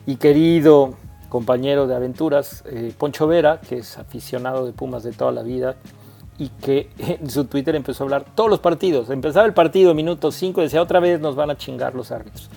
[0.05, 0.95] y querido
[1.29, 5.75] compañero de aventuras, eh, Poncho Vera, que es aficionado de Pumas de toda la vida
[6.37, 9.09] y que en su Twitter empezó a hablar todos los partidos.
[9.09, 12.49] Empezaba el partido, minuto 5, decía otra vez nos van a chingar los árbitros.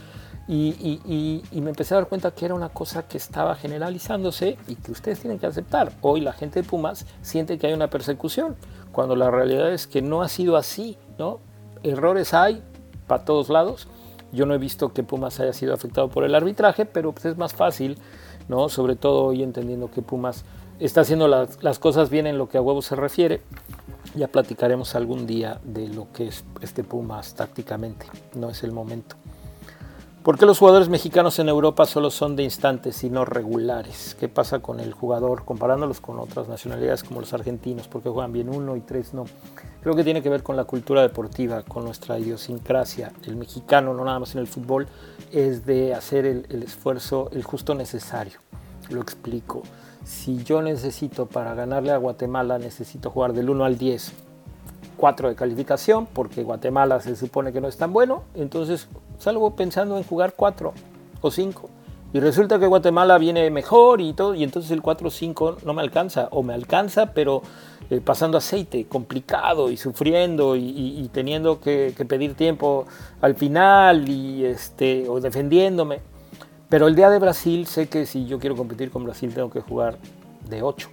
[0.49, 4.93] Y, me empecé a dar cuenta que era una cosa que estaba generalizándose y que
[4.93, 5.93] ustedes tienen que aceptar.
[6.01, 8.57] Hoy la gente de Pumas siente que hay una persecución,
[8.90, 11.40] cuando la realidad es que no ha sido así, ¿no?
[11.82, 12.62] Errores hay
[13.07, 13.88] para todos lados.
[14.32, 17.36] Yo no he visto que Pumas haya sido afectado por el arbitraje, pero pues es
[17.36, 17.99] más fácil.
[18.68, 20.45] Sobre todo hoy entendiendo que Pumas
[20.78, 23.40] está haciendo las, las cosas bien en lo que a huevos se refiere.
[24.14, 28.07] Ya platicaremos algún día de lo que es este Pumas tácticamente.
[28.34, 29.16] No es el momento.
[30.23, 34.16] ¿Por qué los jugadores mexicanos en Europa solo son de instantes y no regulares?
[34.20, 37.89] ¿Qué pasa con el jugador comparándolos con otras nacionalidades como los argentinos?
[37.89, 39.25] ¿Por qué juegan bien uno y tres no?
[39.83, 43.12] Creo que tiene que ver con la cultura deportiva, con nuestra idiosincrasia.
[43.27, 44.87] El mexicano, no nada más en el fútbol,
[45.33, 48.39] es de hacer el, esfuerzo, el justo necesario.
[48.91, 49.64] Lo explico.
[50.05, 54.12] Si yo necesito para ganarle a Guatemala, necesito jugar del 1 al 10
[54.97, 58.87] 4 de calificación, porque Guatemala se supone que no es tan bueno, entonces
[59.23, 60.73] salgo pensando en jugar 4
[61.20, 61.70] o 5.
[62.14, 65.73] Y resulta que Guatemala viene mejor y todo, y entonces el 4 o 5 no
[65.73, 67.41] me alcanza, o me alcanza, pero
[67.89, 72.87] eh, pasando aceite, complicado y sufriendo y, teniendo que, que, pedir tiempo
[73.23, 76.01] al final y este, o defendiéndome.
[76.68, 79.61] Pero el día de Brasil sé que si yo quiero competir con Brasil tengo que
[79.61, 79.99] jugar
[80.49, 80.89] de 8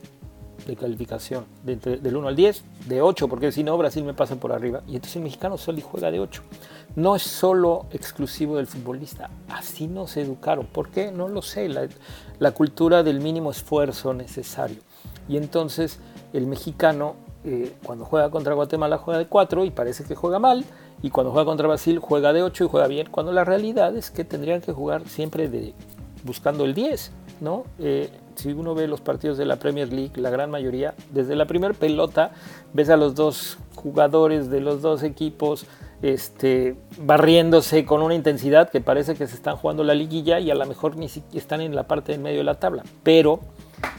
[0.69, 4.51] de calificación, del 1 al 10, de 8, porque si no Brasil me pasa por
[4.51, 4.81] arriba.
[4.87, 6.41] Y entonces el mexicano solo juega de 8.
[6.95, 10.65] No es solo exclusivo del futbolista, así nos educaron.
[10.65, 11.11] ¿Por qué?
[11.11, 14.77] No lo sé, la, cultura del mínimo esfuerzo necesario.
[15.27, 15.99] Y entonces
[16.33, 20.65] el mexicano eh, cuando juega contra Guatemala juega de 4 y parece que juega mal,
[21.01, 24.11] y cuando juega contra Brasil juega de 8 y juega bien, cuando la realidad es
[24.11, 25.73] que tendrían que jugar siempre de,
[26.23, 27.11] buscando el 10,
[27.41, 27.63] ¿no?
[27.79, 28.09] Eh,
[28.39, 31.73] si uno ve los partidos de la Premier League, la gran mayoría, desde la primera
[31.73, 32.31] pelota,
[32.73, 35.65] ves a los dos jugadores de los dos equipos
[36.01, 40.55] este, barriéndose con una intensidad que parece que se están jugando la liguilla y a
[40.55, 42.83] lo mejor ni siquiera están en la parte del medio de la tabla.
[43.03, 43.41] Pero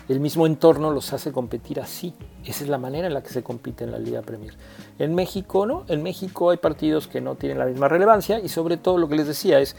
[0.09, 2.15] el mismo entorno los hace competir así.
[2.45, 4.55] Esa es la manera en la que se compite en la Liga Premier.
[4.99, 5.85] En México, ¿no?
[5.89, 9.17] En México hay partidos que no tienen la misma relevancia y sobre todo lo que
[9.17, 9.77] les decía es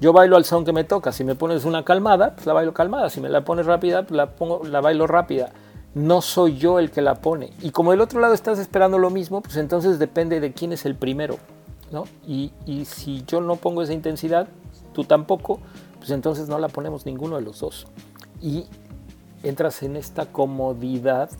[0.00, 1.12] yo bailo al son que me toca.
[1.12, 3.10] Si me pones una calmada, pues la bailo calmada.
[3.10, 5.52] Si me la pones rápida, pues la, pongo, la bailo rápida.
[5.94, 7.52] No soy yo el que la pone.
[7.62, 10.84] Y como del otro lado estás esperando lo mismo, pues entonces depende de quién es
[10.84, 11.38] el primero.
[11.90, 12.04] ¿no?
[12.26, 14.48] Y, y si yo no pongo esa intensidad,
[14.92, 15.60] tú tampoco,
[15.98, 17.86] pues entonces no la ponemos ninguno de los dos.
[18.42, 18.66] Y
[19.42, 21.30] entras en esta comodidad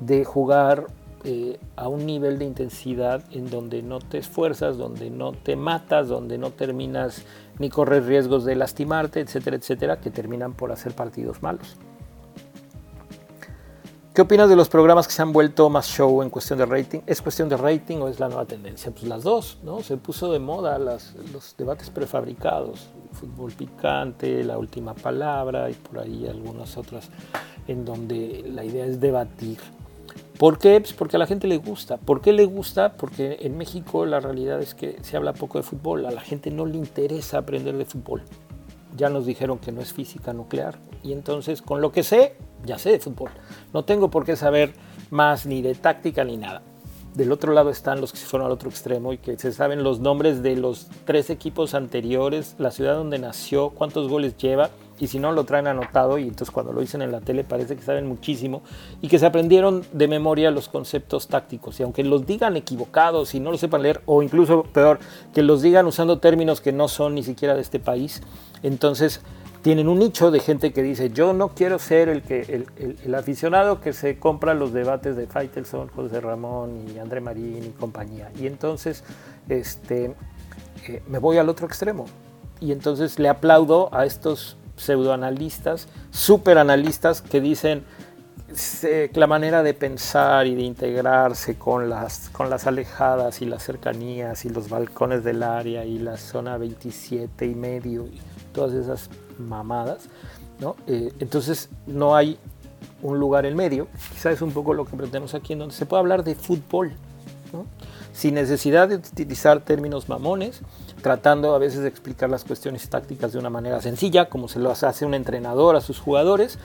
[0.00, 0.88] de jugar
[1.26, 6.08] eh, a un nivel de intensidad en donde no te esfuerzas, donde no te matas,
[6.08, 7.24] donde no terminas
[7.58, 11.76] ni corres riesgos de lastimarte, etcétera, etcétera, que terminan por hacer partidos malos.
[14.14, 17.00] ¿Qué opinas de los programas que se han vuelto más show en cuestión de rating?
[17.04, 18.92] ¿Es cuestión de rating o es la nueva tendencia?
[18.92, 19.80] Pues las dos, ¿no?
[19.80, 26.28] Se puso de moda los debates prefabricados, fútbol picante, la última palabra y por ahí
[26.28, 27.08] algunas otras
[27.66, 29.58] en donde la idea es debatir
[30.38, 30.80] ¿Por qué?
[30.80, 31.96] Pues porque a la gente le gusta.
[31.96, 32.94] ¿Por qué le gusta?
[32.96, 36.06] Porque en México la realidad es que se habla poco de fútbol.
[36.06, 38.22] A la gente no le interesa aprender de fútbol.
[38.96, 40.78] Ya nos dijeron que no es física nuclear.
[41.04, 43.30] Y entonces, con lo que sé, ya sé de fútbol.
[43.72, 44.72] No tengo por qué saber
[45.10, 46.62] más ni de táctica ni nada.
[47.14, 49.84] Del otro lado están los que se fueron al otro extremo y que se saben
[49.84, 55.08] los nombres de los tres equipos anteriores, la ciudad donde nació, cuántos goles lleva y
[55.08, 57.82] si no lo traen anotado y entonces cuando lo dicen en la tele parece que
[57.82, 58.62] saben muchísimo
[59.00, 63.40] y que se aprendieron de memoria los conceptos tácticos y aunque los digan equivocados y
[63.40, 64.98] no lo sepan leer o incluso peor
[65.34, 68.22] que los digan usando términos que no son ni siquiera de este país,
[68.62, 69.20] entonces
[69.64, 72.66] tienen un nicho de gente que dice, yo no quiero ser el, que,
[73.02, 77.70] el, aficionado que se compra los debates de Faitelson, José Ramón y André Marín y
[77.70, 78.30] compañía.
[78.38, 79.04] Y entonces
[79.48, 80.14] este,
[80.86, 82.04] eh, me voy al otro extremo.
[82.60, 87.84] Y entonces le aplaudo a estos pseudoanalistas, superanalistas que dicen,
[89.14, 94.44] la manera de pensar y de integrarse con las, con las alejadas y las cercanías
[94.44, 98.20] y los balcones del área y la zona 27 y medio y
[98.52, 100.08] todas esas mamadas,
[100.60, 100.76] ¿no?
[100.86, 102.38] Eh, entonces no hay
[103.02, 105.86] un lugar en medio, quizás es un poco lo que pretendemos aquí, en donde se
[105.86, 106.92] puede hablar de fútbol,
[108.12, 110.60] sin necesidad de utilizar términos mamones,
[111.04, 114.70] tratando a veces de explicar las cuestiones tácticas de una manera sencilla, como se lo
[114.70, 116.58] hace un entrenador a sus jugadores,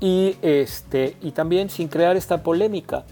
[0.00, 3.04] y, este, y también sin crear esta polémica,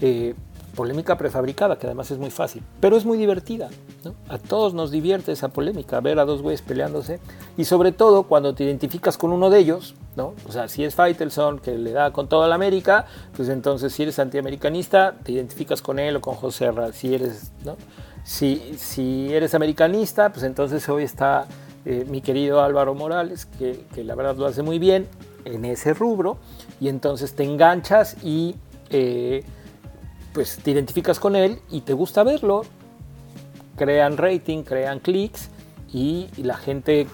[0.00, 0.34] eh,
[0.74, 3.68] polémica prefabricada, que además es muy fácil, pero es muy divertida.
[4.30, 7.20] A todos nos divierte esa polémica, ver a dos güeyes peleándose,
[7.58, 10.32] y sobre todo cuando te identificas con uno de ellos, ¿no?
[10.48, 13.04] o sea, si es Faitelson, que le da con toda la América,
[13.36, 17.52] pues entonces si eres antiamericanista, te identificas con él o con José Ra, si eres.
[18.28, 21.46] Si, eres americanista, pues entonces hoy está
[21.84, 25.08] eh, mi querido Álvaro Morales, que, que la verdad lo hace muy bien,
[25.44, 26.38] en ese rubro
[26.80, 28.56] y entonces te enganchas y
[28.90, 29.44] eh,
[30.32, 32.62] pues te identificas con él y te gusta verlo.
[33.76, 35.50] Crean rating, crean clics
[35.92, 37.06] y, la gente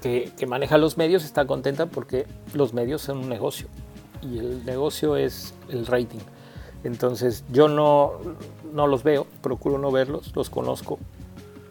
[0.00, 3.68] que, maneja los medios está contenta porque los medios son un negocio
[4.22, 6.20] y el negocio es el rating.
[6.84, 8.14] Entonces yo no,
[8.72, 10.98] no los veo, procuro no verlos, los conozco,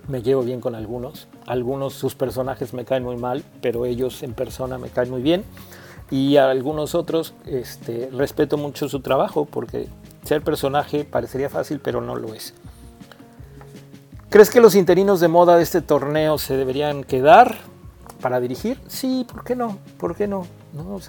[0.07, 1.27] me llevo bien con algunos.
[1.45, 5.43] Algunos, sus personajes me caen muy mal, pero ellos en persona me caen muy bien
[6.11, 9.87] y a algunos otros este, respeto mucho su trabajo porque
[10.23, 12.53] ser personaje parecería fácil, pero no lo es.
[14.29, 17.57] ¿Crees que los interinos de moda de este torneo se deberían quedar
[18.21, 18.79] para dirigir?
[18.87, 19.77] Sí, ¿por qué no?
[19.97, 20.45] ¿Por qué no?
[20.73, 20.95] ¿No?
[20.95, 21.01] O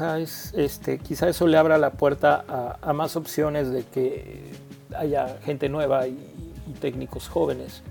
[0.55, 4.53] este, quizá eso le abra la puerta a, más opciones de que
[4.97, 6.18] haya gente nueva y,
[6.68, 7.82] y, técnicos jóvenes.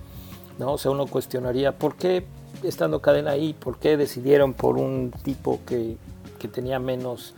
[0.60, 0.74] ¿no?
[0.74, 2.26] O sea, uno cuestionaría por qué
[2.64, 5.98] estando cadena ahí, por qué decidieron por un tipo que
[6.42, 7.36] que tenía menos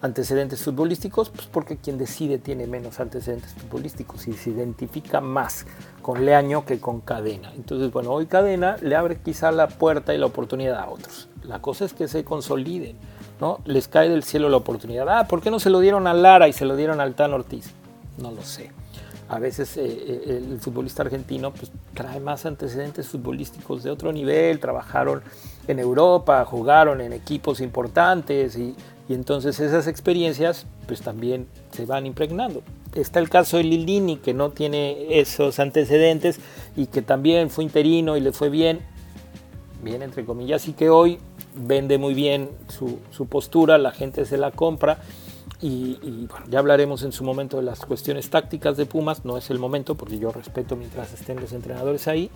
[0.00, 5.66] antecedentes futbolísticos, pues porque quien decide tiene menos antecedentes futbolísticos y se identifica más
[6.02, 7.52] con Leaño que con Cadena.
[7.56, 11.28] Entonces, bueno, hoy Cadena le abre quizá la puerta y la oportunidad a otros.
[11.42, 12.96] La cosa es que se consoliden,
[13.40, 13.58] ¿no?
[13.64, 15.08] Les cae del cielo la oportunidad.
[15.08, 17.32] Ah, ¿por qué no se lo dieron a Lara y se lo dieron al Tan
[17.32, 17.72] Ortiz?
[18.18, 18.70] No lo sé.
[19.34, 24.60] A veces eh, eh, el futbolista argentino pues, trae más antecedentes futbolísticos de otro nivel,
[24.60, 25.22] trabajaron
[25.66, 28.76] en Europa, jugaron en equipos importantes y,
[29.08, 32.62] entonces esas experiencias pues también se van impregnando.
[32.94, 36.38] Está el caso de Lilini que no tiene esos antecedentes
[36.76, 38.82] y que también fue interino y le fue bien,
[39.82, 41.18] bien entre comillas, y que hoy
[41.56, 45.00] vende muy bien su, su postura, la gente se la compra
[45.66, 49.48] y, bueno, ya hablaremos en su momento de las cuestiones tácticas de Pumas, no es
[49.48, 52.30] el momento porque yo respeto mientras estén los entrenadores ahí.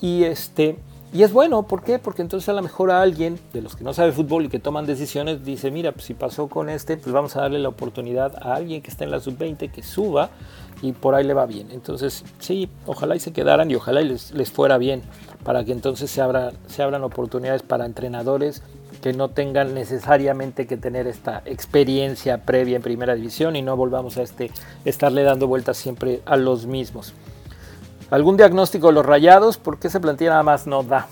[0.00, 0.78] Y este,
[1.12, 1.98] y es bueno, ¿por qué?
[1.98, 4.60] Porque entonces a lo mejor a alguien de los que no sabe fútbol y que
[4.60, 8.36] toman decisiones dice, mira, pues si pasó con este, pues vamos a darle la oportunidad
[8.36, 10.30] a alguien que está en la sub-20 que suba
[10.80, 11.72] y por ahí le va bien.
[11.72, 15.02] Entonces, sí, ojalá y se quedaran y ojalá y les, les fuera bien
[15.42, 18.62] para que entonces se, abra, se abran oportunidades para entrenadores
[19.00, 24.16] que no tengan necesariamente que tener esta experiencia previa en primera división y no volvamos
[24.16, 24.50] a este,
[24.84, 27.14] estarle dando vueltas siempre a los mismos.
[28.10, 29.58] ¿Algún diagnóstico de los rayados?
[29.58, 31.08] ¿Por qué esa plantilla nada más no da?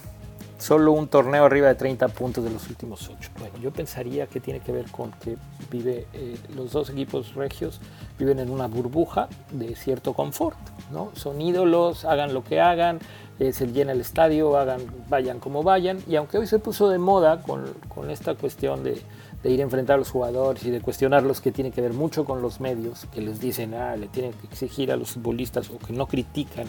[0.59, 3.31] Solo un torneo arriba de 30 puntos de los últimos 8.
[3.39, 5.37] Bueno, yo pensaría que tiene que ver con que
[5.71, 7.81] vive, eh, los dos equipos regios
[8.19, 10.57] viven en una burbuja de cierto confort.
[10.91, 11.11] ¿no?
[11.15, 13.01] Son ídolos, hagan lo que hagan,
[13.39, 14.57] eh, se llena el estadio,
[15.11, 16.01] vayan como vayan.
[16.09, 19.03] Y aunque hoy se puso de moda con, con esta cuestión de,
[19.43, 22.25] de ir a enfrentar a los jugadores y de cuestionarlos que tiene que ver mucho
[22.25, 25.79] con los medios que les dicen, ah, le tienen que exigir a los futbolistas o
[25.79, 26.67] que no critican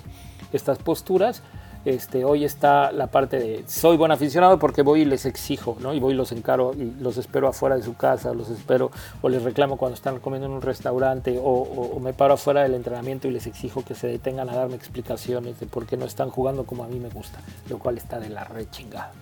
[0.52, 1.42] estas posturas.
[1.88, 5.78] Este, hoy está la parte de soy buen aficionado porque voy y les exijo.
[5.94, 9.30] Y voy y los encaro y los espero afuera de su casa, los espero o
[9.30, 13.32] les reclamo cuando están comiendo en un restaurante o, me paro afuera del entrenamiento y
[13.32, 16.84] les exijo que se detengan a darme explicaciones de por qué no están jugando como
[16.84, 19.14] a mí me gusta, lo cual está de la re chingada.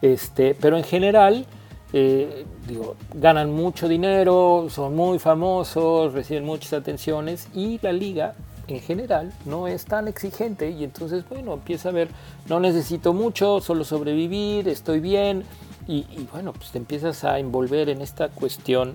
[0.00, 1.46] Este, pero en general,
[1.92, 8.34] eh, digo, ganan mucho dinero, son muy famosos, reciben muchas atenciones y la liga
[8.74, 12.08] en general no es tan exigente y entonces bueno empieza a ver
[12.48, 15.44] no necesito mucho solo sobrevivir estoy bien
[15.88, 18.94] y, bueno pues te empiezas a envolver en esta cuestión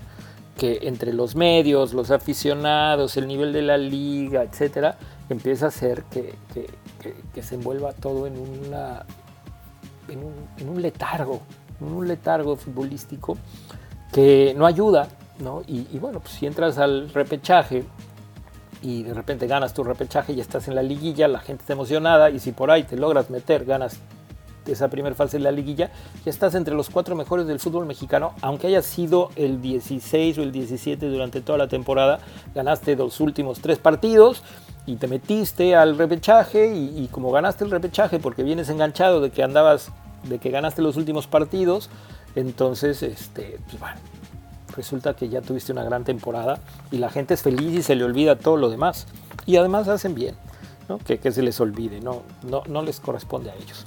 [0.57, 4.97] que entre los medios los aficionados el nivel de la liga etcétera
[5.29, 6.33] empieza a hacer que,
[7.33, 9.05] que, se envuelva todo en una
[10.07, 11.41] en un, en un letargo
[11.79, 13.37] un letargo futbolístico
[14.11, 15.09] que no ayuda,
[15.39, 15.61] ¿no?
[15.67, 17.85] Y, y bueno, pues si entras al repechaje
[18.81, 22.29] y de repente ganas tu repechaje y estás en la liguilla, la gente está emocionada
[22.29, 23.99] y si por ahí te logras meter, ganas
[24.71, 25.91] esa primera fase de la liguilla,
[26.25, 30.43] ya estás entre los cuatro mejores del fútbol mexicano, aunque haya sido el 16 o
[30.43, 32.19] el 17 durante toda la temporada,
[32.53, 34.43] ganaste los últimos tres partidos
[34.85, 39.43] y te metiste al repechaje y, como ganaste el repechaje porque vienes enganchado de que
[39.43, 39.91] andabas,
[40.23, 41.89] de que ganaste los últimos partidos,
[42.35, 43.97] entonces, este, pues bueno,
[44.77, 46.61] resulta que ya tuviste una gran temporada
[46.91, 49.07] y la gente es feliz y se le olvida todo lo demás.
[49.45, 50.35] Y además hacen bien,
[51.05, 53.85] que se les olvide, no, no, no les corresponde a ellos.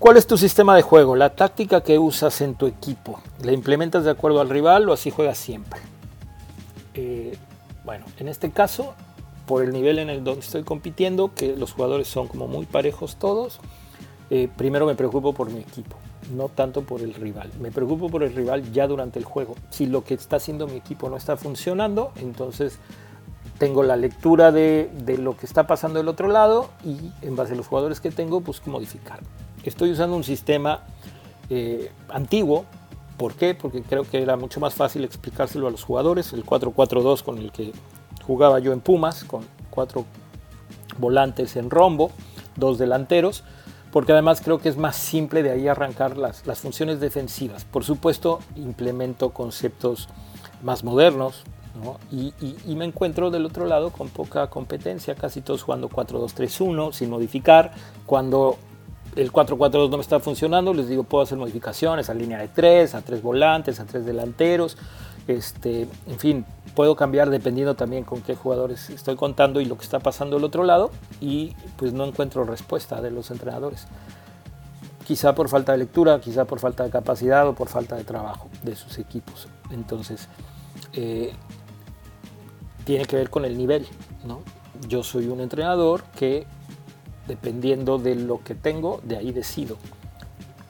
[0.00, 1.14] ¿Cuál es tu sistema de juego?
[1.14, 3.20] La táctica que usas en tu equipo.
[3.42, 5.78] ¿La implementas de acuerdo al rival o así juegas siempre?
[6.94, 7.36] Eh,
[7.84, 8.94] bueno, en este caso,
[9.46, 13.16] por el nivel en el donde estoy compitiendo, que los jugadores son como muy parejos
[13.16, 13.60] todos,
[14.30, 15.96] eh, primero me preocupo por mi equipo,
[16.34, 17.50] no tanto por el rival.
[17.60, 19.56] Me preocupo por el rival ya durante el juego.
[19.70, 22.78] Si lo que está haciendo mi equipo no está funcionando, entonces
[23.58, 27.52] tengo la lectura de, de lo que está pasando del otro lado y en base
[27.52, 29.20] a los jugadores que tengo, pues modificar.
[29.64, 30.84] Estoy usando un sistema
[31.50, 32.64] eh, antiguo.
[33.18, 33.54] ¿Por qué?
[33.54, 36.32] Porque creo que era mucho más fácil explicárselo a los jugadores.
[36.32, 37.72] El 4-4-2 con el que
[38.26, 40.06] jugaba yo en Pumas, con cuatro
[40.98, 42.12] volantes en rombo,
[42.56, 43.44] dos delanteros,
[43.92, 47.64] porque además creo que es más simple de ahí arrancar las, las funciones defensivas.
[47.64, 50.08] Por supuesto, implemento conceptos
[50.62, 51.44] más modernos,
[52.10, 52.34] y,
[52.66, 57.72] y, me encuentro del otro lado con poca competencia, casi todos jugando 4-2-3-1 sin modificar.
[58.06, 58.58] Cuando
[59.16, 62.94] el 4-4-2 no me está funcionando, les digo, puedo hacer modificaciones a línea de 3,
[62.94, 64.76] a 3 volantes, a 3 delanteros.
[65.26, 66.44] Este, en fin,
[66.74, 70.44] puedo cambiar dependiendo también con qué jugadores estoy contando y lo que está pasando del
[70.44, 70.90] otro lado
[71.20, 73.86] y pues no encuentro respuesta de los entrenadores.
[75.06, 78.48] Quizá por falta de lectura, quizá por falta de capacidad o por falta de trabajo
[78.62, 79.48] de sus equipos.
[79.70, 80.28] Entonces,
[80.92, 81.32] eh,
[82.84, 83.86] tiene que ver con el nivel.
[84.24, 84.40] ¿no?
[84.88, 86.46] Yo soy un entrenador que
[87.26, 89.76] dependiendo de lo que tengo, de ahí decido.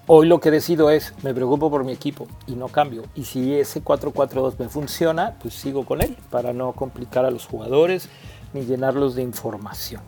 [0.07, 3.05] Hoy lo que decido es, me preocupo por mi equipo y no cambio.
[3.15, 7.47] Y si ese 4-4-2 me funciona, pues sigo con él para no complicar a los
[7.47, 8.09] jugadores
[8.53, 10.03] ni llenarlos de información.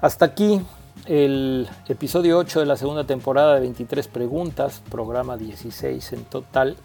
[0.00, 0.60] Hasta aquí
[1.06, 6.76] el episodio 8 de la segunda temporada de 23 preguntas, programa 16 en total.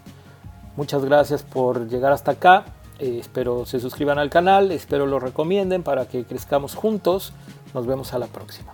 [0.76, 2.64] Muchas gracias por llegar hasta acá.
[2.98, 7.32] Eh, espero se suscriban al canal, espero lo recomienden para que crezcamos juntos.
[7.74, 8.72] Nos vemos a la próxima.